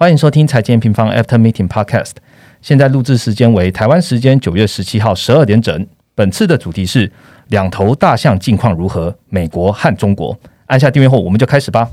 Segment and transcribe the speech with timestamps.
[0.00, 2.12] 欢迎收听财经平方 After Meeting Podcast。
[2.62, 5.88] 现在录制时间为台湾时间九月十七号十二点整。
[6.14, 7.10] 本次的主题是
[7.48, 9.18] 两头大象近况如何？
[9.28, 10.38] 美国和中国。
[10.66, 11.90] 按下订阅后，我们就开始吧。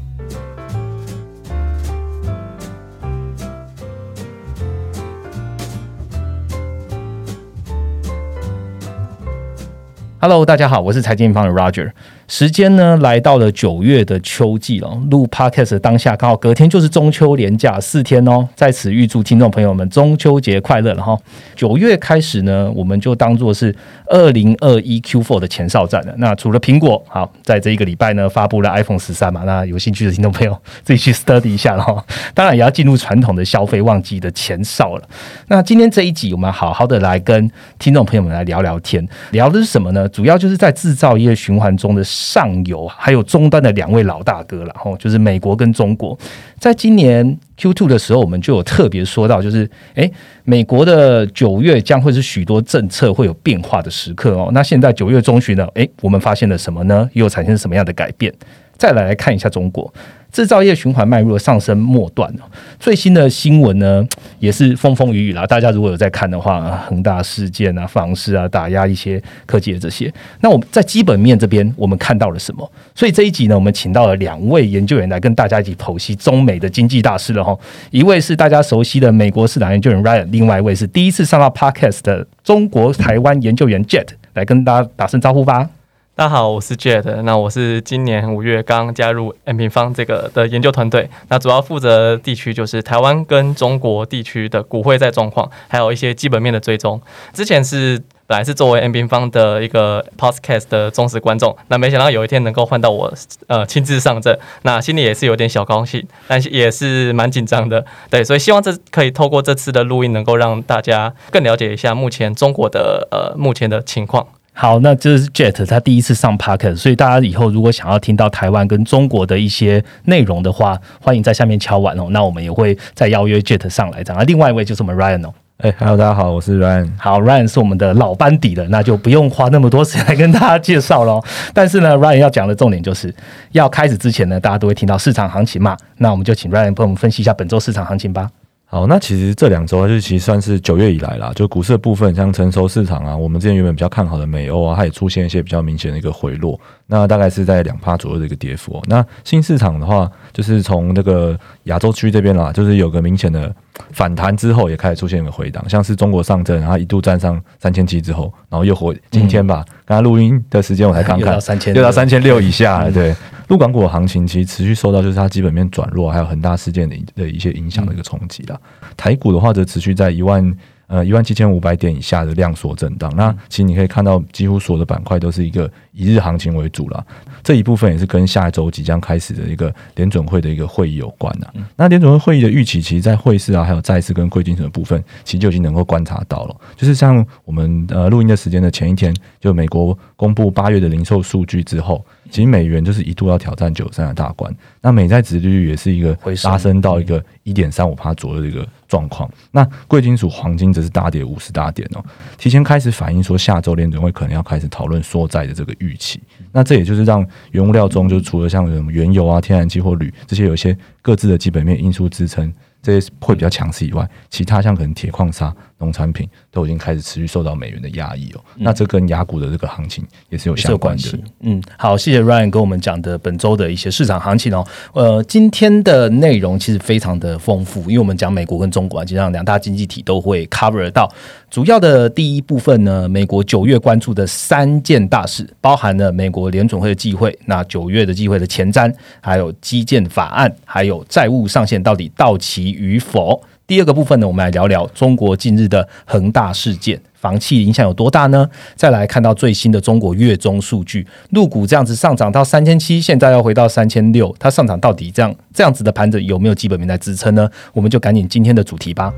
[10.19, 11.91] Hello，大家好，我是财经平方的 Roger。
[12.27, 21.15] 时间呢来到了九月的秋季了，录 podcast 当下刚好隔天就是中秋连假四天哦，在此预祝听众朋友们中秋节快乐了哈。
[21.55, 23.73] 九月开始呢，我们就当做是
[24.07, 26.15] 二零二一 Q4 的前哨战了。
[26.17, 32.03] 那除了苹果，好，在这一个礼拜呢发布了 iPhone 十三嘛，那有兴趣的听众朋友 自己去 study 一下了哈。
[32.33, 35.03] 当然也要进入传统的消费旺季的前哨了。
[35.47, 40.09] 那今天这一集我们好好的来跟听众朋友们来聊聊天，聊的是什么呢？
[40.09, 42.03] 主要就是在制造业循环中的。
[42.15, 46.17] 上游还有终端的两位老大哥了，吼，就是美国跟中国。
[46.57, 50.09] 在今年 Q2 的时候，我们就有特别说到，就是诶，
[50.45, 54.49] 美国的九月将会是许多政策会有变化的时刻哦。
[54.53, 57.09] 那现在九月中旬呢，诶，我们发现了什么呢？
[57.11, 58.33] 又产生什么样的改变？
[58.77, 59.93] 再来来看一下中国。
[60.35, 62.29] 制造业循环迈入了上升末段。
[62.77, 64.05] 最新的新闻呢，
[64.39, 65.47] 也是风风雨雨啦。
[65.47, 70.13] 大家如果有在看的话，恒大事件啊、房市啊、打压一些科技的这些。
[70.41, 72.69] 那我们在基本面这边，我们看到了什么？
[72.93, 77.57] 所以这一集呢，我们请到了两位研究员来跟大家一起剖析中美的经济大事了哈。
[77.91, 85.69] 一位是大家熟悉的美国市场研究员 Ryan，另外一位是第一次上到 Podcast 的中国台湾研究员 Jet，来跟大家打声招呼吧。
[86.17, 87.03] 大家好，我是 Jet。
[87.23, 91.09] 那我是今年五月刚加入 M 平方这个的研究团队。
[91.27, 97.01] 那主要负责地区就是台湾跟中国地区的股汇在状况，还有一些基本面的追踪。
[97.33, 103.13] 之前是本来是作为 M 平方的一个 Podcast 的忠实观众，那没想到有一天能够换到我
[103.47, 107.85] 呃亲自上阵，那心里也是有点小高兴，但是也是蛮紧张的。
[108.09, 114.25] 对，所以希望这可以透过这次的录音，能够让大家更了解一下目前中国的呃目前的情况。
[114.57, 122.07] 好，那这是 Jet 他第一次上 Parker，所以大家以后如果想要听到台湾跟中国的一些内容的话，欢迎在下面敲完哦。
[122.11, 124.15] 那我们也会再邀约 Jet 上来讲。
[124.17, 125.33] 那另外一位就是我们 Ryan 哦。
[125.57, 126.89] 哎，Hello，大家好，我是 Ryan。
[126.97, 131.21] 好，Ryan 是我们的老班底了，那就不用花那么多时间来跟大家介绍喽。
[131.53, 133.13] 但是呢，Ryan 要讲的重点就是
[133.51, 135.75] 要开始之前呢，大家都会听到市场行情嘛。
[135.97, 138.29] 那我们就请 Ryan 帮我们分析一下本周市场行情吧。
[138.67, 148.81] 好，那其实这两周就其实算是九月以来啦，就股市的部分，像成熟市场啊，我们之前原本比较看好的美欧啊，它也出现一些比较明显的一个回落，那大概是在两趴左右的一个跌幅。
[148.87, 153.55] 那新市场的话，就是从那个亚洲区这边啦，就是有个明显的
[153.91, 161.33] 反弹之后，也开始出现一个回档，像是中国上证，然后一度站上三千七之后，然后又回今天吧，刚刚录音的时间我才刚看，又
[161.81, 163.15] 到三千六以下了，对。
[163.47, 168.59] 陆港股的行情其实持续受到就是它基本面转弱，还有恒大事件的的一些影响的一个冲击啦。
[168.97, 173.13] 台股的话则持续在一万呃一万七千五百点以下的量缩震荡。
[173.15, 177.03] 那其实你可以看到，几乎所有的板块都是一个一日行情为主了。
[177.43, 181.53] 这一部分也是跟下一周即将开始的一个联准会的一个会议有关的。
[181.75, 186.55] 那联准会会议的预期，其实，在汇市啊，还有债市跟贵金属的部分，其实就已经能够观察到了。
[186.75, 192.03] 就是像我们呃录音的时间的前一天，就美国公布八月的零售数据之后。
[192.31, 194.51] 其实美元就是一度要挑战九三的大关，
[194.81, 199.29] 那美债值利率也是一个拉升到一个一点三五帕左右的一个状况。
[199.51, 202.03] 那贵金属黄金则是大跌五十大点哦，
[202.35, 206.19] 提前开始反映说下周联准会可能要开始讨论缩债的这个预期。
[206.51, 212.51] 那这也就是让原物料中，就除了像什么原油啊、天然气或铝这些有一些各自的基本面因素支撑，
[212.81, 215.53] 这些会比较强势以外，其他像可能铁矿砂。
[215.77, 221.19] 农产品都已经开始持续受到美元的压抑哦，那这跟雅股的这个行情也是有相关的。
[221.41, 224.65] 嗯，好，谢谢 Ryan 跟我们讲的本周的一些市场行情哦。
[224.93, 231.11] 呃，今天的内容其实非常的丰富，因为我们讲美国跟中国，基本上两大经济体都会 cover 到。
[231.49, 243.41] 主要的第一部分呢，美国九月关注的三件大事，包含了美国联总会的机会，那九月的机会的前瞻，还有基建法案，还有债务上限到底到期与否。
[243.67, 248.47] 第二个部分呢，我们来聊聊中国近日的恒大事件，房企影响有多大呢？
[248.75, 257.49] 再来看到最新的中国月中数据，陆股这样子上涨到三千七，现在要回到三千六，它上涨到底这样这样子的盘子有没有基本面在支撑呢？
[257.73, 259.11] 我们就赶紧今天的主题吧。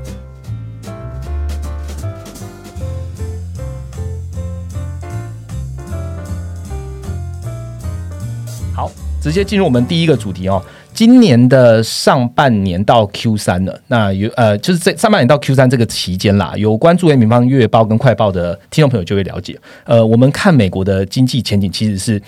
[8.74, 8.90] 好，
[9.20, 10.64] 直接进入我们第一个主题哦。
[10.98, 19.56] 今年的上半年到 Q 三了，那有呃，就是这上半年到 Q 三这个期间啦，有关注《人民方月报》跟《快报》的听众朋友就会了解。
[19.84, 22.20] 呃，我们看美国的经济前景其实是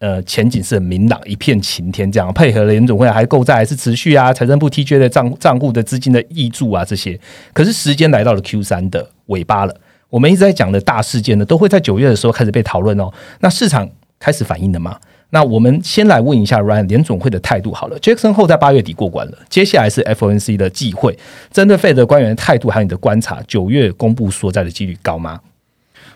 [0.00, 7.16] 呃前景是很明朗，一片晴天，这样配合联总会还购债还是持续啊，财政部 TJ 的账账户的资金的挹注啊这些，
[7.52, 9.76] 可是时间来到了 Q 三的尾巴了，
[10.10, 13.12] 我们一直在讲的大事件呢，都会在九月的时候开始被讨论哦。
[13.38, 13.88] 那市场
[14.18, 14.98] 开始反应了吗？
[15.30, 17.98] 那我们先来问一下 Ryan 联总会的态度好了。
[18.00, 21.18] Jackson 后在八月底过关了，接下来是 FOMC 的季会，
[21.50, 25.40] 针对 Fed 官员的态度还有你的观察，九月公布所在的几率高吗？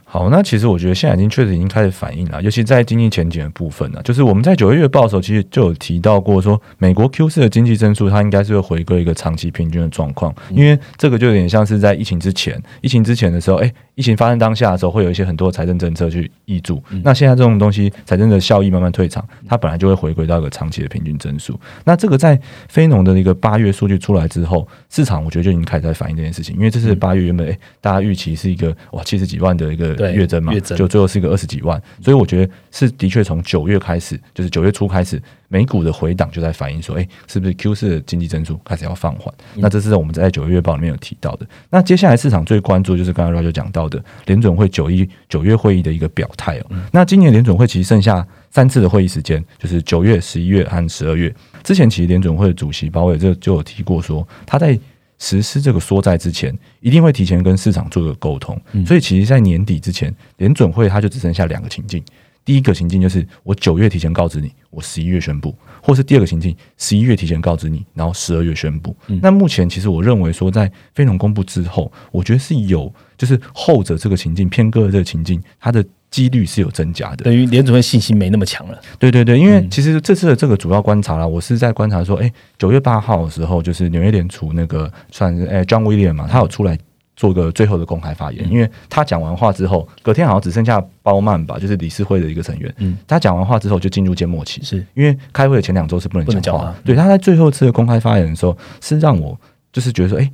[0.05, 21.59] 好，那其实我觉得现在已经确实已经开始反应了，尤其在经济前景的部分呢，就是我们在九月月报的时候，其实就有提到过，说美国 Q 四的经济增速它应该是会回归一个长期平均的状况，因为这个就有点像是在疫情之前，疫情之前的时候，哎，疫情发生当下的时候，会有一些很多财政政策去挹注，那现在这种东西财政的效益慢慢退场，它本来就会回归到一个长期的平均增速。
[21.85, 29.93] 那这个在非农的一个八月数据出来之后，市场我觉得就已经开始在反映这件事情，因为这是八月原本哎大家预期是一个哇七十几万的一个。
[30.13, 35.23] 月增嘛，就最后是一个二十几万，所以我觉得是的确从九月开始，就是九月初开始，
[35.53, 39.33] 美股的回档就在反映说，哎，是不是 Q 四的经济增速开始要放缓？
[39.55, 41.47] 那这是我们在九月月报里面有提到的。
[41.69, 46.67] 那接下来市场最关注就是刚才 Roger 讲到的联准会九一九月会议的一个表态哦。
[46.91, 51.35] 那今年联准会其实剩下三次的会议时间，就是九月、十一月和十二月。
[51.63, 54.79] 之前其实联准会的主席鲍威尔就就有提过说，他在
[55.19, 58.61] 实施这个缩债之前，一定会提前跟市场做个沟通。
[58.85, 62.03] 所以，其实，在年底之前，联准会它就只剩下两个情境。
[62.45, 65.51] 第一个情境就是我九月提前告知你，我十一月宣布；
[65.83, 68.97] 或是第二个情境，十一月提前告知你，然后十二月宣布。
[69.21, 75.85] 那目前，其实我认为说，在非农公布之后，我觉得是有，就是后者这个情境偏鸽的这个情境，它的。
[76.13, 78.79] 几率是有增加的，等于联储会信心没那么强了。
[78.99, 86.79] 对对对，因为其实这次的这个主要观察啦，我是在观察说，哎，九月八号的时候，就是纽约联储那个算是哎，John William 嘛，他有出来
[87.23, 94.85] 做个最后的公开发言，因为他讲完话之后，隔天好像只剩下包曼吧，就是理事会的一个成员，嗯，他讲完话之后就进入缄默期，是。
[94.95, 96.75] 因为开会的前两周是不能讲话。
[96.85, 99.39] 对，他在最后次的公开发言的时候，是让我
[99.73, 100.29] 就是觉得说，哎。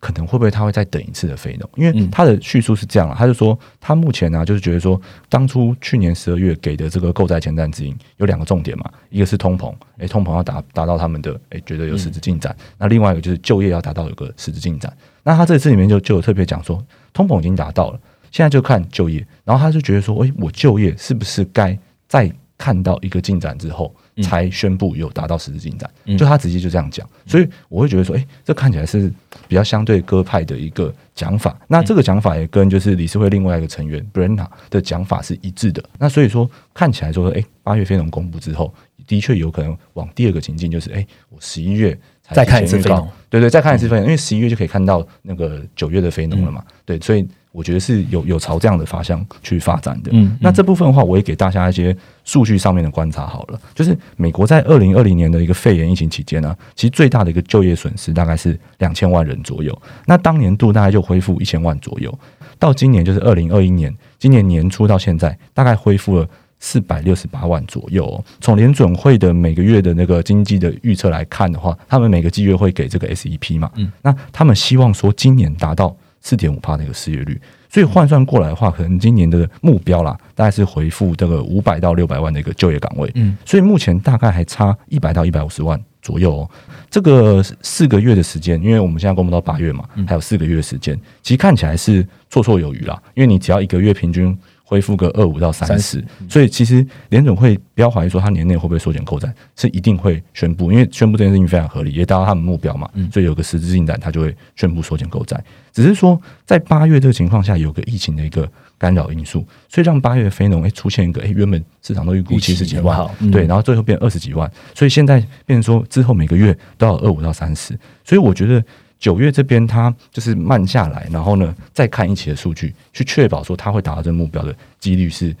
[0.00, 1.68] 可能会不会他会再等一次的非农？
[1.74, 14.96] 因为他的叙述是这样他就说他目前呢就是觉得说，当初去年十二月给的这个购债前瞻指引有两个重点嘛，一个是通膨，诶，通膨要达达到他们的诶觉得有实质进展，那另外一个就是就业要达到有个实质进展。
[15.24, 23.94] 那他这次里面就就有特别讲说，通膨已经达到了，现在就看就业，然后他就觉得说，诶，我就业是不是该再看到一个进展之后？
[24.22, 29.12] 才宣布有达到实质进展，就他直接就这样讲，所以我会觉得说，哎，这看起来是
[29.46, 31.58] 比较相对鸽派的一个讲法。
[31.66, 35.82] 那这个讲法也跟就是理事会另外一个成员 Brenna 的讲法是一致的。
[35.98, 38.72] 那所以说看起来说，哎，八月非农公布之后，
[39.06, 41.98] 的确有可能往第二个情境，就是哎，我十一月
[42.32, 47.26] 再看一次飞农，对对，再看一次飞农，因为十一月就可以看到那个九月的非农了嘛，对，所以。
[47.50, 50.10] 我觉得是有有朝这样的方向去发展的。
[50.12, 53.58] 嗯，那这部分的话，我也给大家一些数据上面的观察好了。
[53.74, 59.76] 就是美国在二零二零年的一个肺炎疫情期间呢，其实最大的一个就业损失大概是两千万人左右。
[60.04, 62.16] 那当年度大概就恢复一千万左右。
[62.58, 66.28] 到今年就是二零二一年，今年年初到现在，大概恢复了
[66.60, 68.24] 四百六十八万左右。
[68.40, 73.70] 从联准会的每个月的那个经济的预测来看的话，他们每个季月会给这个 SEP 嘛？
[73.76, 75.96] 嗯，那他们希望说今年达到。
[76.20, 77.40] 四点五帕的一个失业率，
[77.70, 83.08] 所以换算过来的话，可能今年的目标啦，大概是回复这个五百到六百万的一个就业岗位。
[83.14, 86.40] 嗯，所以目前大概还差一百到一百五十万左右。
[86.40, 86.50] 哦。
[86.90, 93.00] 这个四个月的时间，因为我们现在公布到八月嘛，还有四个月的时间，其实看起来是绰绰有余啦。
[93.14, 94.36] 因为你只要一个月平均。
[94.68, 105.42] 恢复个二五到三十，所以其实联总会不要怀疑说他年内会不会缩减购债，是一定会宣布，因为宣布这件事情非常合理，也达到他们目标嘛，所以有个实质进展，他就会宣布缩减购债。
[105.72, 108.46] 只是说在八月这个情况下，有个疫情的一个
[108.76, 118.62] 干扰因素，所以让八月非农诶出现一个诶原本市场都预估七十几万，对，然后最后变二十几万，所以现在变成说之后每个月都要二五到三十，所以我觉得。
[118.98, 125.34] 九月这边，它就是慢下来，然后呢，再看一期的数据，去确保说它会达到这个目标的几率是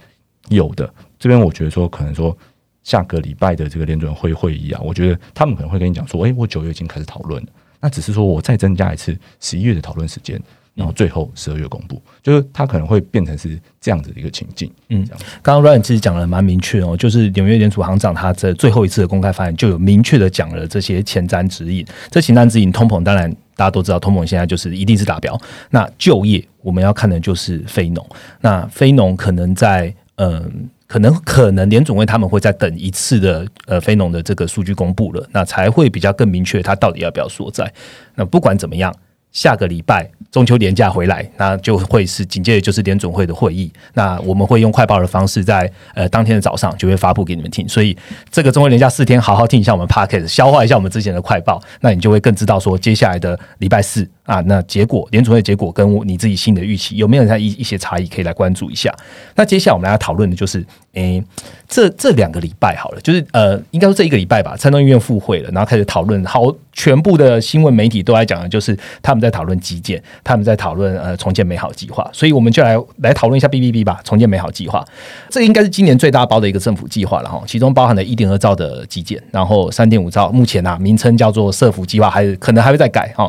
[0.48, 0.88] 有的。
[1.18, 2.36] 这边我觉得说，可能说
[2.84, 7.48] 下个礼拜的这个联准会会议啊，我觉得他们可能会跟你讲说，诶，我九月已经开始讨论了，
[7.80, 10.40] 那只是说我再增加一次十一月的讨论时间。
[10.74, 14.70] 然后最后十二月公布，就是它可能会变成是这样子的一个情境。
[14.90, 15.04] 嗯，
[15.42, 21.84] 刚刚 Ryan 其实讲的蛮明确哦，就是纽约联储行长他在最后一次的公开发言就有明确的讲了这些前瞻指引。
[22.12, 25.36] 这前瞻指引，通膨当然大家都知道，通膨现在就是一定是达标。
[25.70, 28.08] 那就业我们要看的就是非农，
[28.40, 37.72] 那非农可能在嗯，可能可能联总会他们会再等一次的呃非农的这个数据公布了，那才会比较更明确它到底要不要缩在。
[38.14, 38.94] 那不管怎么样。
[39.32, 43.70] 下个礼拜中秋年假回来，那就会是紧接着就是联总会的会议。
[43.94, 47.68] 那我们会用快报的方式在呃当天的早上就会发布给你们听。
[47.68, 47.96] 所以
[48.30, 58.94] 这个中秋年假四天，好好听一下我们 p a c k e t 消化一下我们之前的快报，那你就会更知道说接下来的礼拜四啊，那结果联准会结果跟你自己新的预期有没有在一一些差异，可以来关注一下。
[59.34, 61.24] 那接下来我们来讨论的就是，诶，
[61.66, 66.54] 这这两个礼拜好了，就是呃，应该说这一个礼拜吧，参众议院复会了，然后开始讨论好。
[66.78, 74.84] 全部的新闻媒体都在讲的，就是他们在讨论基建，他们在讨论呃重建美好计划，所以我们就来来讨论一下 B B B 吧，重建美好计划，
[75.28, 83.28] 这应该是今年最大包的一个政府计划了哈，其中包含了一点二兆的基建，然后三点五兆，目前啊名称叫做社福计划，还是可能还会再改哈。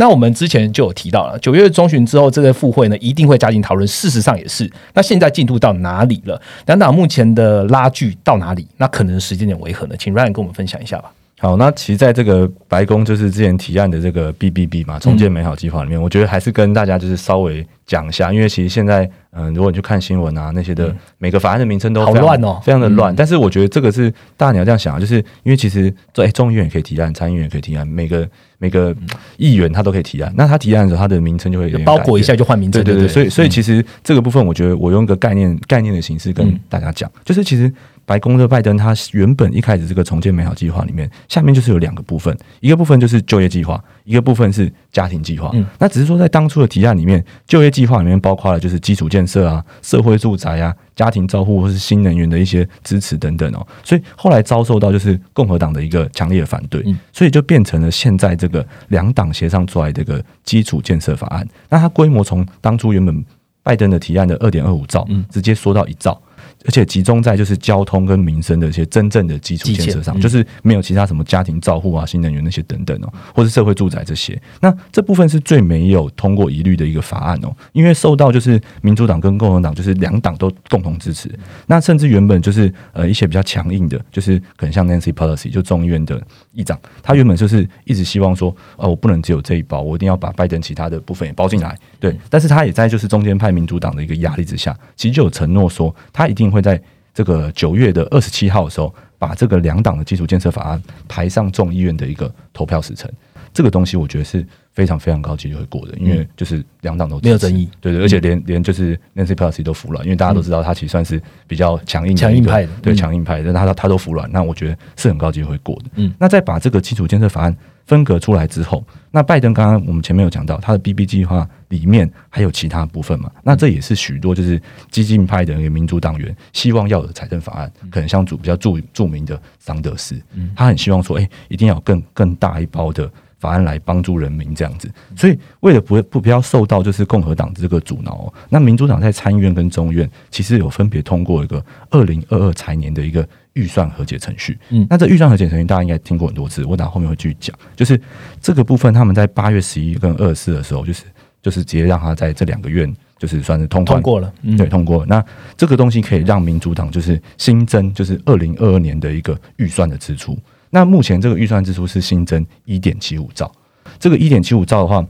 [0.00, 4.68] 那我们之前就有提到了，九月中旬之后这个复会呢一定会加紧讨论，事实上也是。
[4.94, 6.40] 那现在进度到哪里了？
[6.64, 8.66] 两党目前的拉锯到哪里？
[8.78, 9.94] 那可能时间点为何呢？
[9.98, 11.12] 请 Ryan 跟我们分享一下吧。
[11.42, 23.16] 好，那其实在这个白宫就是之前提案的这个 B B B 嘛，重建美好计划里面，我觉得还是跟大家就是稍微讲一下，因为其实现在嗯，如果你去看新闻啊，那些的每个法案的名称都好乱哦，非常的乱。
[23.16, 28.28] 但是我觉得这个是大家你要这样想啊，就是因为其实在众议院也可以提案，参议院也可以提案，每个
[28.58, 28.94] 每个
[29.38, 30.30] 议员他都可以提案。
[30.36, 33.08] 那他提案的时候，他的名称就会包裹一下就换名称，对对对。
[33.08, 37.72] 所以所以其实这个部分，我觉得我用一个概念概念的形式跟大家讲，就是其实。
[38.10, 45.48] 白宫的拜登，他原本一开始这个重建美好计划里面，下面就是有两个部分，一个部分就是就业计划，一个部分是家庭计划。
[45.54, 53.64] 嗯，那只是说在当初的提案里面，就业计划里面包括了就是基础建设啊、社会住宅啊、家庭照护或是新能源的一些支持等等哦。
[53.84, 61.46] 所以后来遭受到就是共和党的一个强烈的反对，所以就变成了现在这个两党协商出来这个基础建设法案。
[61.68, 63.24] 那它规模从当初原本
[63.62, 66.20] 拜登的提案的二点二五兆，直接缩到一兆。
[66.66, 74.38] 而且集中在就是交通跟民生的一些真正的基础建设上，就是没有其他什么家庭照护啊、新能源那些等等哦，或是社会住宅这些。
[74.60, 81.30] 那这部分是最没有通过疑虑的一个法案哦，因为受到就是民主党跟共和党就是两党都共同支持。
[81.66, 91.74] 那甚至原本就是呃一些比较强硬的，就是可能像 Nancy Pelosi 就众议院的议长，他原本就是一直希望说，呃，我不能只有这一包，我一定要把拜登其他的部分也包进来。
[91.98, 96.49] 对，但是他也在就是中间派民主党的一个压力之下，其实就有承诺说他一定。
[96.50, 96.80] 会在
[97.12, 103.10] 这个九月的二十七号的时候，把这个两党的基础建设法案排上众议院的一个投票时程。
[103.52, 115.84] 这个东西我觉得是非常非常高几率会过的，因为就是两党都没有争议，对对，而且连连就是 Nancy Pelosi 都服软，因为大家都知道他其实算是比较强硬强硬派的，对强硬派，但他他都服软，那我觉得是很高级会过的。
[115.96, 117.56] 嗯，那再把这个基础建设法案。
[117.86, 123.28] 分隔出来之后，那拜登刚刚我们前面有讲到，他的 B B 计划里面还有其他部分嘛？
[123.42, 130.14] 那这也是许多就是激进派的一个民主党员希望要的财政法案，可能像主比较著著名的桑德斯，
[130.54, 134.88] 他很希望说，哎，一定要更更大一包的法案来帮助人民这样子。
[135.16, 143.26] 所以为了不不不要受到就是共和党这个阻挠，那民主党在参议院跟众议院其实有分别通过一个二零二二财年的一个。
[143.54, 147.54] 预算和解程序，嗯，那这预算和解程序大家应该听过很多次，我等后面会继续讲。
[147.74, 148.00] 就是
[148.40, 151.02] 这个部分，他们在八月十一跟二十四的时候，就是
[151.42, 155.06] 就是直接让他在这两个院，就是算是通通过了，对，通过了。
[155.08, 155.24] 那
[155.56, 160.38] 这个东西可以让民主党就是新增，就是二零二二年的一个预算的支出。
[160.70, 163.50] 那目前这个预算支出是新增一点七五兆，
[163.98, 165.04] 这个一点七五兆的话，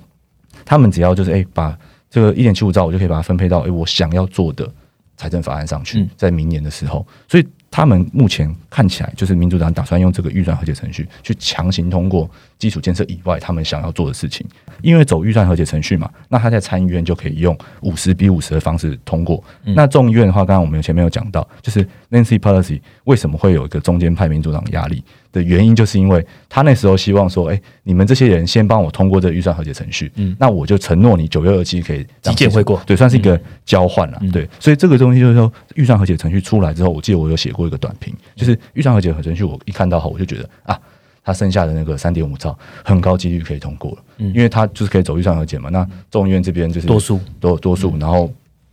[0.64, 1.78] 他们只要就是哎，把
[2.10, 4.68] 这个一点七五兆，我就可以把它分配到哎我想要做的
[5.16, 7.46] 财政法案上去，在明年的时候，所以。
[7.72, 14.44] 他们目前看起来就是民主党打算用这个预算和解程序去强行通过基础建设以外他们想要做的事情，
[14.82, 19.40] 因为走预算和解程序嘛，那他在参议院就可以用五十比五十的方式通过。
[19.62, 25.04] 那众议院的话，刚刚我们前面有讲到，就是 Nancy Pelosi 为什么会有一个中间派民主党压力？
[25.32, 40.78] 的原因就是因为他那时候希望说，哎，你们这些人先帮我通过这个预算和解程序，嗯，那我就承诺你九月二七可以基建会过，对，算是一个交换了，对，所以这个东西就是说，预算和解程序出来之后，我记得我有写过一个短评，就是预算和解程序，我一看到后，我就觉得啊，
[41.22, 47.20] 他剩下的那个三点五兆很高几率可以通过了，嗯，因为他就是可以走预算和解嘛，那众议院这边就是多数。
[47.38, 48.30] 多多数，然后。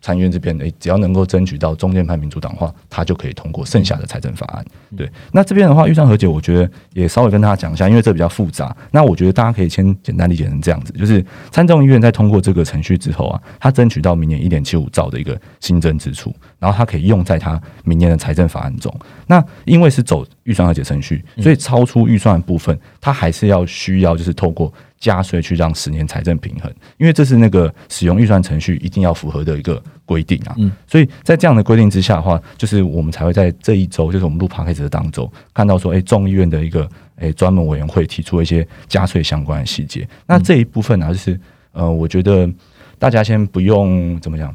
[0.08, 4.66] 参议院这边，诶，只要能够争取到中间派民主党的话，他就可以通过剩下的财政法案。
[4.96, 8.74] 对，那这边的话，预算和解，我觉得也稍微跟大家讲一下，因为这比较复杂。
[8.92, 11.22] 那我觉得大家可以先简单理解成这样子，就是
[11.52, 18.94] 参众议院在通过这个程序之后啊，他争取到明年一点七五兆的一个新增支出，然后他可以用在他明年的财政法案中。
[19.26, 24.74] 那因为是走预算和解程序，所以超出预算部分，他还是要需要就是透过。
[25.00, 30.56] 加税去让十年财政平衡，因为这是那个使用预算程序一定要符合的一个规定啊。
[30.58, 40.08] 嗯，所以在这样的规定之下的话，就是我们才会在这一周，就是我们录 p 开始的当周，看到说，哎，众议院的一个哎专门委员会提出一些加税相关的细节。
[40.26, 41.40] 那这一部分呢，就是
[41.74, 42.50] 呃，我觉得
[42.98, 44.54] 大家先不用怎么讲，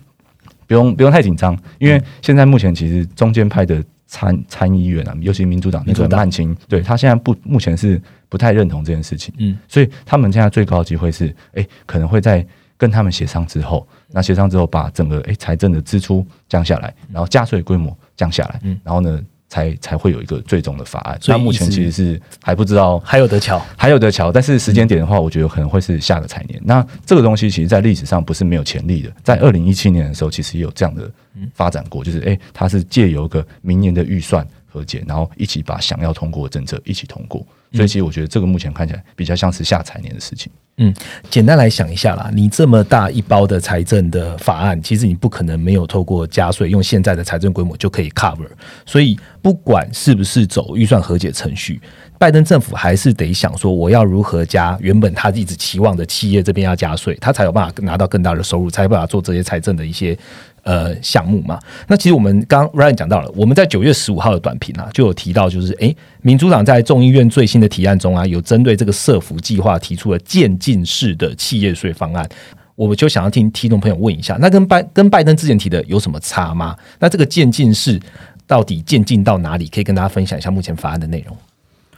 [0.67, 8.01] 不用不用太紧张，因为现在目前其实中间派的参参议员啊，尤其民主党那个曼青，对他现在不目前是
[8.33, 12.45] 不太认同这件事情，嗯，所以他们现在最高的机会是，哎，可能会在
[12.79, 19.21] 跟他们协商之后，那协商之后把整个哎财政的支出降下来，然后加税规模降下来，嗯，然后呢？
[19.53, 24.33] 才才会有一个最终的法案，所以目前其实是还不知道还有得瞧，还有得瞧。
[24.33, 26.59] 但是时间点的话，我觉得可能会是下个财年。
[26.65, 31.11] 那这个东西其实，在历史上不是没有潜力的，在二零一七年的时候，其实也有这样的
[31.53, 37.47] 发展过，就是诶，它是借由个明年的预算和解，然后一起把想要通过的政策一起通过。
[37.73, 40.51] 所以其实我觉得这个目前看起来比较像是下财年的事情。
[40.79, 40.93] 嗯，
[41.31, 48.49] 简单来想一下啦，你这么大一包的财政的法案，其实你不可能没有透过加税，用现在的财政规模就可以 cover。
[48.87, 51.79] 所以不管是不是走预算和解程序，
[52.19, 60.19] 拜登政府还是得想说，我要如何加原本他一直期望的企业这边要加税，他才有办法拿到更大的收入，才有办法做这些财政的一些。
[60.65, 72.29] 呃，项目嘛，那其实我们刚 Ryan 讲到了，我们在九月十五号的短评啊，就有提到，就是诶，民主党在众议院最新的提案中啊，有针对这个社福计划提出了渐进式的企业税方案，
[72.77, 76.77] 我们就想要听听众朋友问一下，那跟拜跟拜登之前提的有什么差吗？
[77.01, 78.01] 那这个渐进式
[78.47, 79.67] 到底渐进到哪里？
[79.67, 81.37] 可以跟大家分享一下目前法案的内容。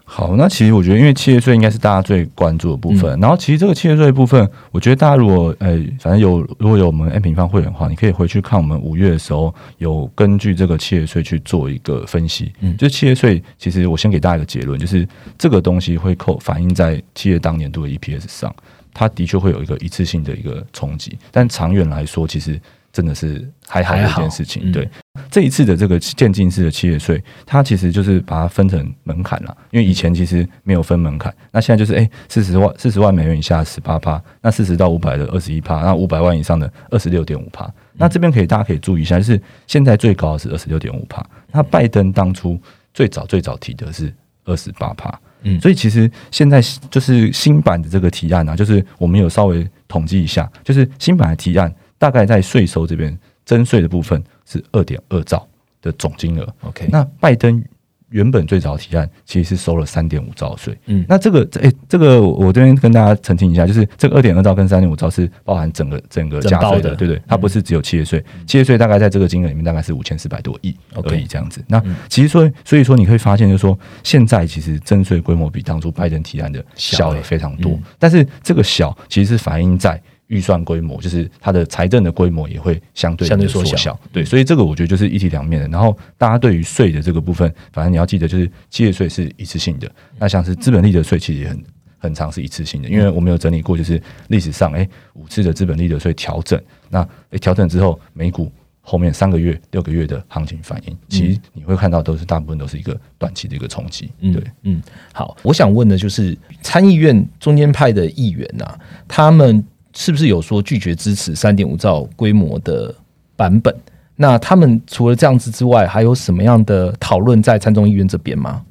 [0.07, 3.19] 好，那其实我觉得，因为企业税应该是大家最关注的部分。
[3.19, 12.53] 然后，其实这个企业税部分，我觉得大家如果呃，反正有如果有我们 N 平方会员的话，你可以回去看我们五月的时候有根据这个企业税去做一个分析。
[12.61, 15.09] 嗯，就是企业税，其实我先给大家一个结论，就是
[15.39, 18.55] 这个东西会扣反映在企业当年度的 EPS 上，
[18.93, 22.61] 它的确会有一个一次性的一个冲击，但长远来说，其实。
[22.95, 24.89] 真的是还好一件事情，对。
[25.29, 42.57] 这一次的这个渐进式的企业税，它其实就是把它分成门槛了，因为以前其实没有分门槛，那现在就是哎四十万四十万美元以下十八趴，那四十到五百的二十一趴，那五百万以上的二十六点五趴，那这边可以大家可以注意一下，就是现在最高是二十六点五趴，那拜登当初
[42.93, 44.13] 最早最早提的是
[44.45, 46.61] 二十八趴，嗯，所以其实现在
[46.91, 51.75] 就是新版的这个提案啊，就是我们有稍微统计一下，就是新版的提案。
[52.05, 55.49] 大概在税收这边征税的部分是二点二兆
[55.81, 56.47] 的总金额。
[56.61, 57.65] OK，那拜登
[58.11, 60.79] 原本最早提案其实是收了三点五兆税。
[60.85, 67.23] 嗯，那这个诶，这个我这边跟大家澄清一下，就是这个二点二兆跟三点五兆是包含整个整个加税的，对不对？
[67.27, 71.65] 它不是只有企业税，企业税大概在这个金额里面大概是五千四百多亿而已这样子。
[71.69, 79.99] 那其实说，所以说你可以发现，就是说现在其实征税规模比当初拜登提案的小了非常多，但是这个小其实是反映在。
[80.29, 85.69] 预算规模就是它的财政的规模也会相对相对缩小，对，所以这个我觉得就是一体两面的。
[85.69, 91.65] 然后大家对于税的这个部分，反正你要记得，就是企业税是一次性的，那像是资本利得税其实也很
[91.99, 96.59] 很长是一次性的，因为我们有整理过，就是历史上哎五次的资本利得税调整，
[96.89, 104.11] 那哎调整之后，美股后面三个月、六个月的行情反应，其实你会看到都是大部分都是一个短期的一个冲击。
[104.21, 104.83] 对，嗯，
[105.13, 109.63] 好，我想问的就是参议院中间派的议员呐，他们。
[109.95, 112.95] 是不是有说拒绝支持三点五兆规模的
[113.37, 113.75] 版本？
[114.17, 118.63] 那他们除了这样子之外，还有什么样的讨论在参众议院这边吗？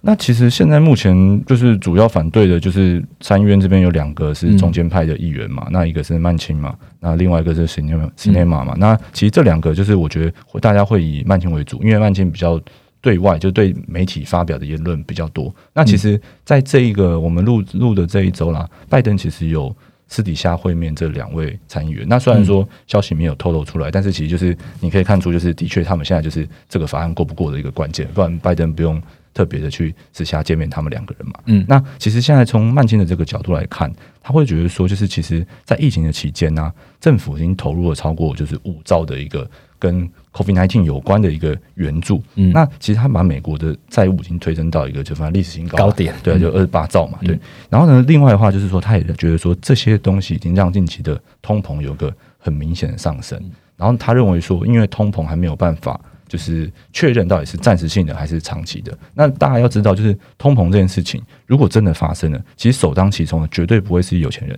[0.00, 8.74] 那其实现在目前就是主要反对的，就是参议院这边有两个是中间派的议员嘛，那一个是曼青嘛，那另外一个是 Cinema Cinema 嘛。
[8.76, 12.60] 那其实这两个就是我觉得大家会以曼青为主，因为曼青比较
[13.00, 15.54] 对外，就对媒体发表的言论比较多。
[15.72, 19.72] 那其实，在这一个我们录录的这一周啦，拜登其实有。
[20.12, 31.32] 私底下会面这两位参议员，那虽然说消息没有透露出来，但是其实就是你可以看出，就是的确他们现在就是这个法案过不过的一个关键，不然拜登不用特别的去私下见面他们两个人嘛。
[31.46, 33.90] 嗯，那其实现在从曼青的这个角度来看，
[34.22, 36.70] 他会觉得说，就是其实在疫情的期间呢，
[37.00, 39.50] 政府已经投入了超过就是五兆的一个。
[39.82, 47.36] 跟 COVID nineteen 有关的一个援助，嗯，那其实他把美国的债务已经推升到一个就反正历史性高高点，对，就二十八兆嘛，对。
[47.68, 53.36] 然后呢，另外的话就是说，他也觉得说这些东西已经让近期的通膨有个很明显的上升。
[53.76, 58.96] 然后他认为说，因为通膨还没有办法就是确认到底是暂时性的还是长期的。
[59.14, 64.56] 那大家要知道，就是通膨这件事情，如果真的发生了，其实首当其冲的绝对不会是有钱人。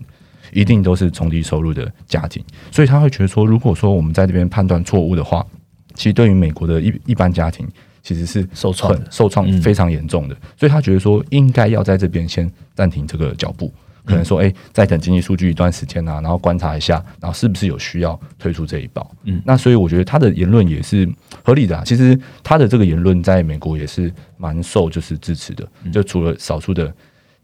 [0.54, 5.44] 一定都是中低收入的家庭，所以他会觉得说，如果说我们在这边判断错误的话，
[5.94, 7.68] 其实对于美国的一一般家庭
[8.02, 10.36] 其实是受创受创非常严重的。
[10.56, 13.72] 所以他觉得说，应该要在这边先暂停这个脚步，
[14.04, 19.10] 可能说，哎，再等经济数据一段时间啊，然后观察一下，然后是不是有需要推出这一包。
[19.24, 21.08] 嗯，那所以我觉得他的言论也是
[21.42, 21.82] 合理的。
[21.84, 26.94] 其实他的这个言论在美国也是蛮受就是支持的，就除了少数的。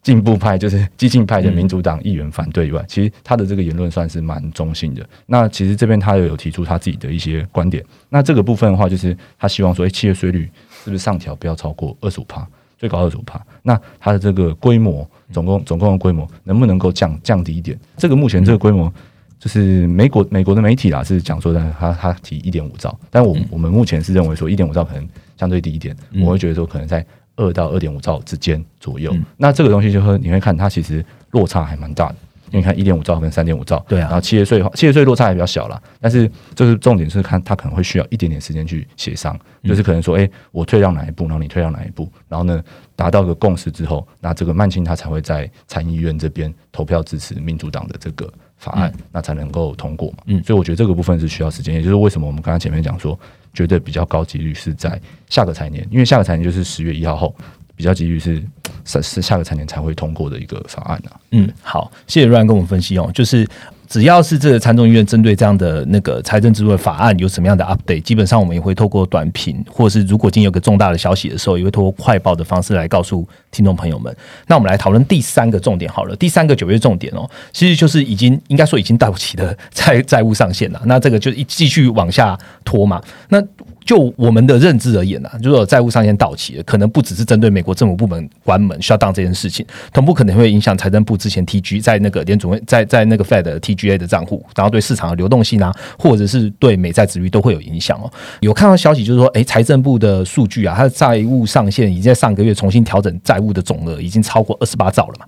[0.03, 5.07] 进步派就是激进派的民主党议员反对以外，其实他的这个言论算是蛮中性的。
[5.27, 7.85] 那其实这边他又有提出他自己的一些观点。
[8.09, 10.51] 那这个部分的话，就是他希望说，哎，企业税率
[10.85, 12.47] 是不是上调不要超过二十五帕，
[12.79, 13.45] 最高二十五帕？
[13.63, 17.79] 那它的这个规模，总共总共的规模能不能够降降低一点？
[17.99, 18.91] 这个目前这个规模，
[19.39, 27.05] 就是美国美国的媒体啦是讲说的，他他提一点五兆，但我我们目前是认为说一点五兆可能相对低一点，我会觉得说可能在。
[27.41, 32.17] 二到二点五兆之间左右，那这个东西就会你会看它其实落差还蛮大的。
[32.53, 42.61] 你看一点五兆跟三点五兆，对啊，然后企业税企业税落差也比较小了，但是就是重点是看它可能会需要一点点时间去协商，就是可能说，哎，我退让哪一步，然后你退让哪一步，然后呢
[42.97, 48.29] 达到个共识之后，那这个曼青他才会在参议院这边投票支持民主党的这个
[48.61, 50.19] 法案，那才能够通过嘛。
[50.27, 53.19] 嗯，所以我觉得这个部分是需要时间，也就是为什么我们刚刚前面讲说，
[53.53, 57.35] 绝对比较高几率是在下个财年，因为下个财年就是十月一号后。
[57.77, 58.43] 比较几率是
[58.85, 61.19] 是是下个财年才会通过的一个法案啊。
[61.31, 63.49] 嗯，好，谢谢 Ryan 跟我们分析哦，就是
[63.91, 74.17] 只要是这个参众议院针对这样的那个财政支出的法案有什么样的 update，基本上我们也会透过短评，或者是如果今天有个重大的消息的时候，也会透过快报的方式来告诉听众朋友们。
[74.47, 83.43] 那我们来讨论第三个重点好了，第三个九月重点哦，其实就是已经应该说已经到期的债债务上限了，那这个就一继续往下拖嘛，那。
[83.85, 98.11] 就我们的认知而言啊，如果债务上限到期了，可能不只是针对美国政府部门关门需要当这件事情，同步可能会影响财政部之前 TG 在那个联总会在在那个 Fed TGA 的账户，然后对市场的流动性啊，或者是对美债值率都会有影响哦。
[98.41, 105.27] 有看到消息就是说，哎，财政部的数据啊，它的债务上限已经在上个月重新调整债务的总额，已经超过二十八兆了嘛。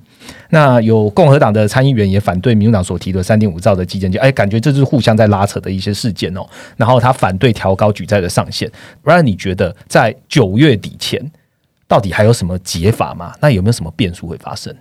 [0.51, 6.47] 那有共和党的参议员也反对民主党所提的三点五兆的基建就哎，感觉这是互相在拉扯的一些事件哦。
[6.77, 8.71] 然后他反对调高举债的上限。
[9.01, 11.19] 不然你觉得在九月底前，
[11.89, 13.35] 到底还有什么解法吗？
[13.41, 14.75] 那有没有什么变数会发生？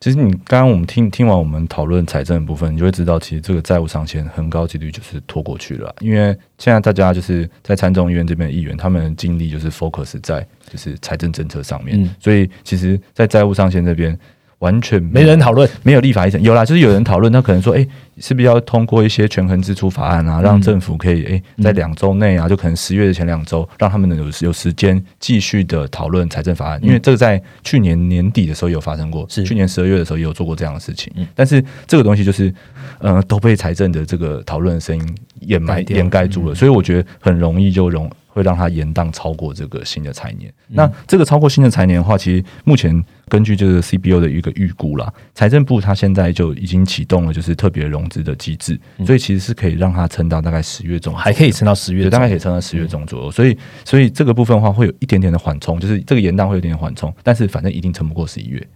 [0.00, 5.94] 其实你刚刚我们听听完我们讨论财政的部分，你就会知道，其实这个债务上限很高几率就是拖过去了。
[6.00, 14.18] 因为现在大家就是在参众议院这边的议员，他们精力就是 focus 在就是财政政策上面，所以其实，在债务上限这边。
[14.60, 17.86] 完全没人讨论，没有立法议程，有啦，就是有人讨论，他可能说，哎，
[18.18, 29.42] 是不是要通过一些权衡支出法案啊，让政府可以，哎，在两周内啊，就可能十月的前两周，让他们能有有时间继续的讨论财政法案，因为这个在去年年底的时候有发生过，是。
[29.44, 32.52] 去年十二月的时候也有做过这样的事情，但是这个东西就是，
[32.98, 38.10] 呃，都被财政的这个讨论的声音掩埋掩盖住了，所以我觉得很容易就容。
[38.40, 40.52] 会让它延宕超过这个新的财年。
[40.68, 53.30] 那这个超过新的财年的话，其实目前根据这个 CBO 的一个预估啦，财政部它现在就已经启动了就是特别融资的机制，所以其实是可以让它撑到大概十月中，还可以撑到十月，大概可以撑到十月中左右。
[53.30, 58.66] 所以，所以这个部分的话会有一点点的缓冲，就是这个延宕会有点点缓冲，但是反正一定撑不过十一月，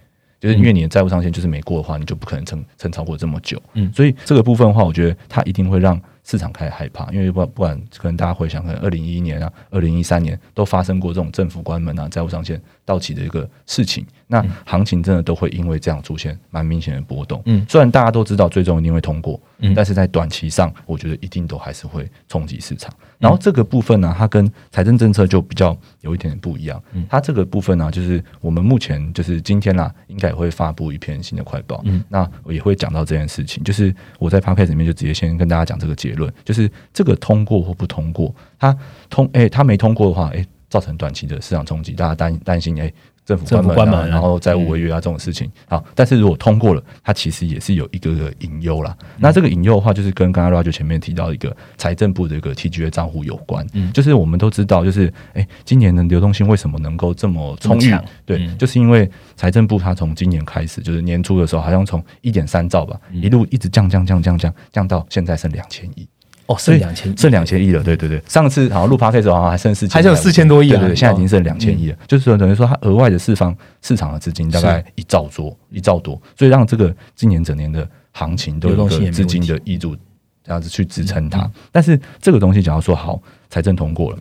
[0.40, 3.62] 就是因为你的债务上限就是没过的话，你就不可能撑撑超过这么久。
[3.72, 6.00] 嗯，所以这个部分的话，我觉得它一定会让。
[6.24, 14.04] 市场开始害怕，因为不不管可能大家回想，可能二零一一年啊、二零一三年都发生过这种政府关门啊、债务上限到期的一个事情。
[14.26, 17.42] 那行情真的都会因为这样出现蛮明显的波动。
[17.44, 22.90] 嗯，虽然大家都知道最终一定会通过，嗯，但是在短期上，我觉得一定都还是会冲击市场。
[23.18, 26.82] 然后这个部分呢，它跟财政政策就比较有一点不一样。
[26.92, 31.82] 嗯，它这个部分呢，就是我们目前就是今天啦，应该也会发布一篇新的快报。
[31.84, 36.14] 嗯，那我也会讲到这件事情，就是我在 a s 里面就直接先跟大家讲这个结。
[36.14, 38.78] 论就是这个通过或不通过，它
[39.10, 42.92] 通哎，它没通过的话，哎，造成短期的市场冲击，大家担担心哎，
[43.24, 45.50] 政府关门，然后债务违约啊这种事情。
[45.66, 48.96] 好，但是如果通过了，它其实也是有一个个隐忧啦。
[49.18, 53.66] 那这个隐忧的话，就是跟刚刚 Roger 前面提到一个财政部的一个 TGA 账户有关。
[53.72, 57.96] 嗯，就是我们都知道，就是哎，今年的流动性为什么能够这么充裕？
[58.26, 66.06] 对，就是因为财政部它从今年开始，就是年初的时候，好像从一点三兆吧，一路一直降降降降降降到现在剩两千亿。
[66.46, 68.22] 哦，剩两千，剩两千亿了，对对对。
[68.26, 71.96] 上次好像录 p 开 d 好像还剩四千，还剩四千多亿啊，对对，现在已经剩两千亿了。
[72.06, 79.96] 就是说，等于说它额外的释放市场的资金大概一兆多，一兆多，所以让这个今年整年的行情都有个资金的挹注，
[80.42, 81.50] 这样子去支撑它。
[81.72, 84.18] 但是这个东西，假如说好，财政通过了，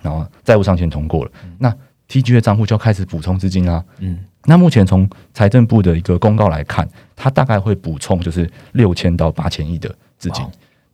[0.00, 1.70] 然后债务上限通过了，那
[2.08, 3.84] TG 的账户就要开始补充资金啦。
[3.98, 10.42] 嗯，那目前从财政部的一个公告来看，它大概会补充就是六千到八千亿的资金。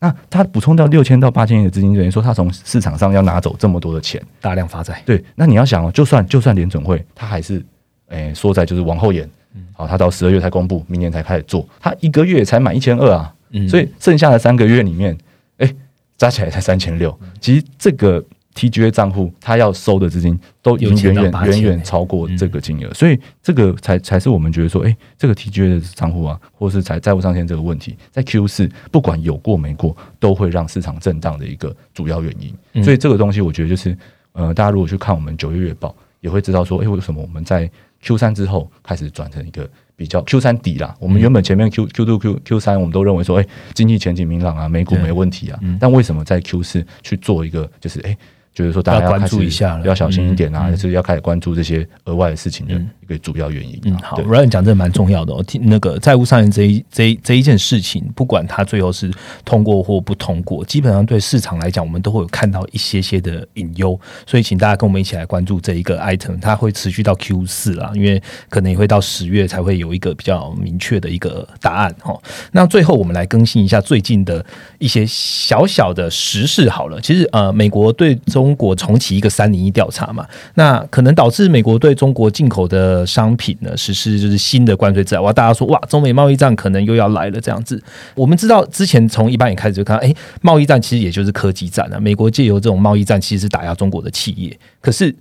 [0.02, 5.00] 那他补充到六千到八千亿的资金，等于说他从市场上要拿走这么多的钱，大量发债。
[5.06, 7.64] 对，那你要想哦，就算就算联准会，他还是
[8.08, 9.30] 诶说在就是往后延，
[9.72, 13.32] 好，他到十二月才公布，明年才开始做，他一个月才满一千二啊，
[13.68, 15.16] 所以剩下的三个月里面，
[15.58, 15.72] 哎，
[16.18, 17.16] 加起来才三千六。
[17.40, 18.20] 其实这个
[18.54, 32.82] TGA 账户他要收的资金都已经远远远远超过这个金额，所以这个才才是我们觉得说，哎，这个 TGA 的账户啊，或是财债务上限这个问题，在 Q 四不管有过没过，都会让市场震荡的一个主要原因。
[32.82, 33.96] 所以这个东西，我觉得就是，
[34.32, 37.70] 呃，大家如果去看我们九月月报，也会知道说，哎，为什么我们在
[38.02, 40.94] Q 三之后开始转成一个比较 Q 三底啦？
[41.00, 48.16] 我们原本前面 Q Q two Q Q 三，我们都认为说，哎，经济前景明朗啊，美股没问题啊，但为什么在 Q 四去做一个，就是哎？
[48.54, 53.80] 就是说，大家要关注一下，要小心一点啊，就是要开始关注这些额外的事情的一个主要原因。
[53.84, 55.32] 嗯，好，Ryan 讲这个蛮重要的。
[55.32, 55.42] 哦。
[55.46, 59.10] 听那个债务上限这一这一这一件事情，不管它最后是
[59.44, 63.98] 通过或不通过，基本上对市场来讲，我们都会有看到一些些的隐忧。
[64.26, 71.94] 所以，请大家跟我们一起来关注这一个 item，它会持续到 Q 四啦，因为可能也会到十月才会有一个比较明确的一个答案。
[72.00, 72.14] 哈，
[72.52, 74.44] 那最后我们来更新一下最近的
[74.78, 76.68] 一些小小的时事。
[76.68, 79.12] 好了，其实呃，美国对中国重启。
[79.12, 87.80] 一个三零一调查嘛，那可能导致美国对中国进口的商品呢实施就是新的关税制哇，大家说哇，中美贸易战可能又要来了这样子。
[88.14, 92.00] 我们知道之前从一八年开始就看，哎，贸易战其实也就是科技战啊。
[92.00, 94.58] 美国借由这种贸易战其实是打压中国的企业。
[94.80, 95.14] 可是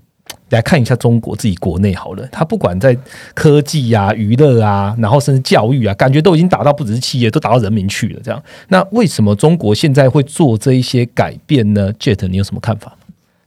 [0.51, 2.97] 来看一下中国自己国内好了，它不管在
[3.34, 8.19] 科技啊、娱乐啊，然后甚至教育啊，感觉都已经打到不只是企业，都打到人民去了。
[8.23, 12.95] 这样，那为什么中国现在会做这一些改变呢？Jet，你有什么看法？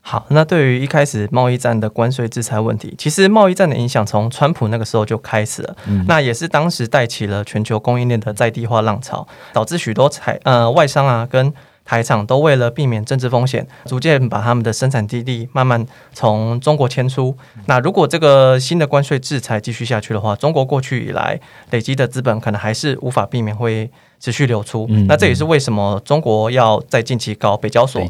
[0.06, 5.74] 好，那对于一开始贸易战的关税制裁问题，其实贸易战的影响从川普那个时候就开始了，
[6.06, 11.50] 那也是当时带起了全球供应链的在地化浪潮，导致许多台呃外商啊跟
[11.86, 17.34] 台厂都为了避免政治风险，逐渐把他们的生产基地慢慢从中国迁出。
[17.64, 21.40] 那如果这个新的关税制裁继续下去的话，中国过去以来
[21.70, 23.90] 累积的资本可能还是无法避免会。
[24.18, 28.00] 持续流出，那这也是为什么中国要在近期搞北交所，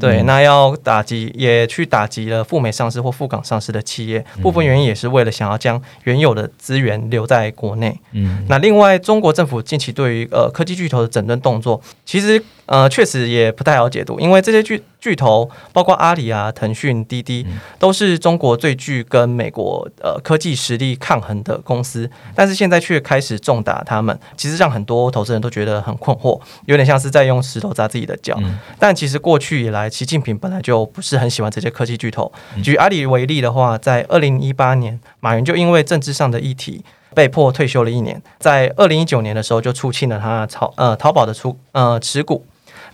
[0.00, 7.96] 对，那要打击也去打击了赴美上市或赴港上市的企业，部分原因也是为了想要将原有的资源留在国内。
[8.12, 17.46] 嗯，那另外，中国政府近期对于呃科技巨头的整顿动作，其实呃确实也不太好解读，因为这些巨巨头包括阿里啊、腾讯、滴滴，
[17.78, 25.43] 都是中国最具跟美国呃科技实力抗衡的公司，但是现在却开始重打他们，其实让很多投资人。
[25.44, 28.40] 都觉得很困惑，有点像是在用石头砸自己的脚。
[28.78, 32.32] 但其实过去以来，习近平本来就不是很喜欢这些科技巨头。
[32.62, 36.82] 举阿里为例的话，在二零一八年，马云就因为政治上的议题
[37.14, 38.20] 被迫退休了一年。
[38.38, 42.46] 在二零一九年的时候，就出清了他淘呃淘宝的出呃持股。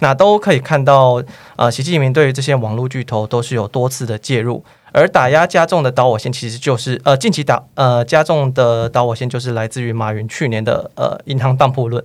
[0.02, 1.22] 那都可以看到，
[1.56, 4.64] 呃，习近平对于这些网络巨头都是有多次的介入。
[4.92, 12.02] 而打压加重的导火线，其实就是呃近期打呃加重的导火线，就是来自于马云去年的呃银行当铺论。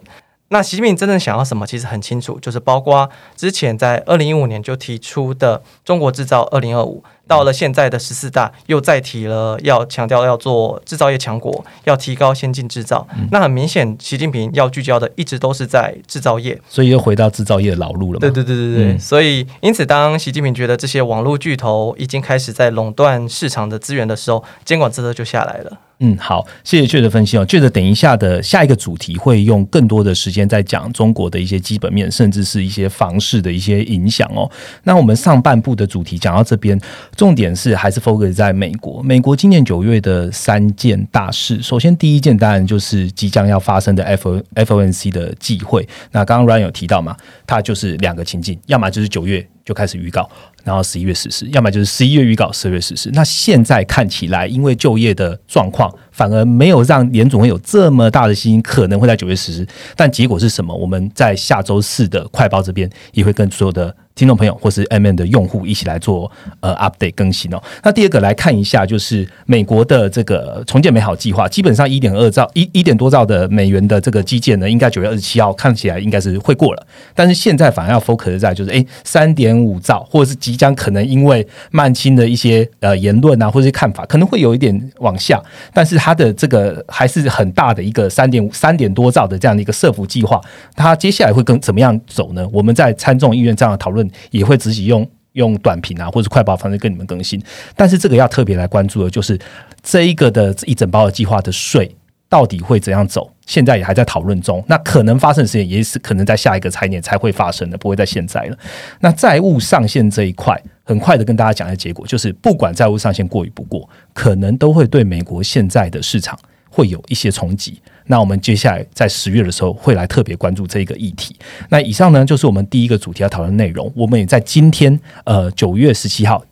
[0.50, 7.04] 那习近平真正想要什么，其实很清楚，就是包括之前在二零一五年就提出的“中国制造二零二五”。
[7.28, 13.08] 到了现在的十四大，又再提了要强调要做制造业强国，要提高先进制造。
[13.32, 18.20] 那很明显，习近平要聚焦的一直都是在制造业，所以又回到制造业的老路了。
[18.20, 25.80] 对对对对对，所以因此，当习近平觉得这些网络巨头已经开始在垄断市场的资源的时候，监管政策就下来了。
[26.00, 27.46] 嗯，好，谢谢雀的分析哦。
[27.46, 34.52] 雀的等一下的下一个主题会用更多的时间在讲中国的一些基本面，甚至是一些房市的一些影响哦。
[34.84, 36.80] 那我们上半部的主题讲到这边。
[37.16, 39.02] 重点是还是 focus 在美国。
[39.02, 45.88] 美国今年九月的三件大事，首先第一件当然就是即将要发生的 F F O N C 的忌讳。
[46.12, 47.16] 那刚刚 Ryan 有提到嘛，
[47.48, 50.30] 它就是两个情境，要么就是九月就开始预告，
[50.64, 53.10] 然后十一月实施；要么就是十一月预告，十二月实施。
[53.14, 59.68] 那现在看起来，因为就业的状况，反而没有让联总会有这么大的信心，可能会在九月实施。
[59.96, 60.74] 但结果是什么？
[60.74, 63.96] 我们在下周四的快报这边也会跟所有的。
[64.16, 67.62] 听众朋友或是 M N 的用户一起来做呃 update 更新哦。
[67.84, 76.88] 那第二个来看一下，就是美国的这个重建美好计划，基本上一点二兆一一点多兆的美元的这个基建呢，应该九月二十七号看起来应该是会过了。
[77.14, 85.42] 但是现在反而要 focus 在就是哎三点五兆，或者是即将可能因为曼青的一些呃言论啊或者是看法，可能会有一点往下。
[85.74, 90.42] 但是它的这个还是很大的一个三点三点多兆的这样的一个设伏计划，
[90.76, 92.48] 它接下来会跟怎么样走呢？
[92.52, 94.06] 我们在参众议院这样的讨论。
[94.32, 97.42] 也会自己用用短评啊，或者快报方式跟你们更新。
[97.76, 99.40] 但是这个要特别来关注的，就是
[99.82, 101.96] 这一个的一整包的计划的税
[102.30, 103.32] 到底会怎样走？
[103.46, 104.64] 现在也还在讨论中。
[104.68, 108.58] 那可能发生的时间也是可能在下一个财年才会发生的，不会在现在了。
[109.00, 116.38] 那债务上限这一块，很快的跟大家讲一下结果就是，不管债务上限过与不过，可能都会对美国现在的市场
[116.70, 117.80] 会有一些冲击。
[118.08, 121.36] 那我们接下来在十月的时候会来特别关注这一个议题。
[121.70, 123.92] 那以上呢就是我们第一个主题要讨论内容。
[123.96, 126.44] 我们也在今天呃九月十七号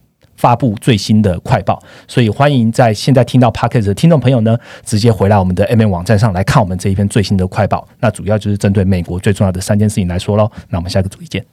[0.44, 7.88] 发布最新的快报，所以欢迎在现在听到 p o c k e t 的听众朋友呢，直接回来我们的 M N 网站上来看我们这一篇最新的快报。
[8.02, 10.52] 那主要就是针对美国最重要的三件事情来说喽。
[10.68, 11.46] 那我们下个主题见。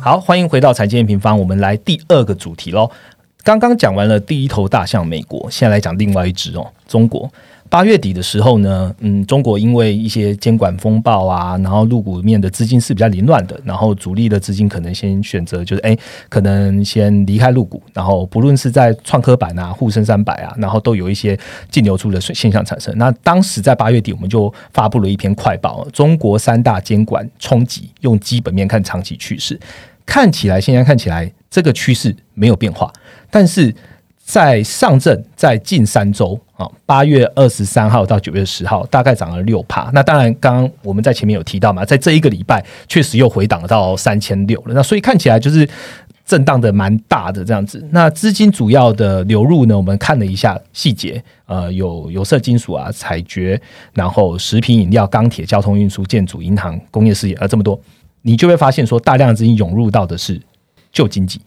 [0.00, 2.90] 好，欢迎回到财经平方，我们来第二个主题喽。
[3.44, 7.30] 刚刚讲完了第一头大象美国，现在来讲另外一只哦，中国。
[7.68, 21.36] 八月底的时候呢，嗯，中国因为一些监管风暴啊，然后入股面的资金是比较凌乱的，然后主力的资金可能先选择就是哎，可能先离开入股，然后不论是在创科板啊、沪深三百啊，然后都有一些
[21.68, 22.96] 净流出的现象产生。
[22.96, 29.58] 那当时在八月底，我们就发布了一篇快报，中国三大监管冲击，用基本面看长期趋势。
[30.06, 32.92] 看起来，现在看起来这个趋势没有变化，
[33.28, 33.74] 但是
[34.16, 39.90] 在上证在近三周啊，八月二十三号到九月十号，大概涨了六帕。
[39.92, 44.74] 那当然，刚刚我们在前面有提到嘛，在这一个礼拜确实又回档到三千六了。
[44.74, 45.68] 那所以看起来就是
[46.24, 47.86] 震荡的蛮大的这样子。
[47.90, 53.60] 那资金主要的流入呢，我们看了一下细节，呃，有有色金属啊、采掘，
[53.92, 57.78] 然后食品饮料、钢铁、交通运输、建筑、银行、工业事业，呃，这么多。
[58.22, 60.40] 你就会发现说，大量资金涌入到的是
[60.90, 61.40] 旧经济，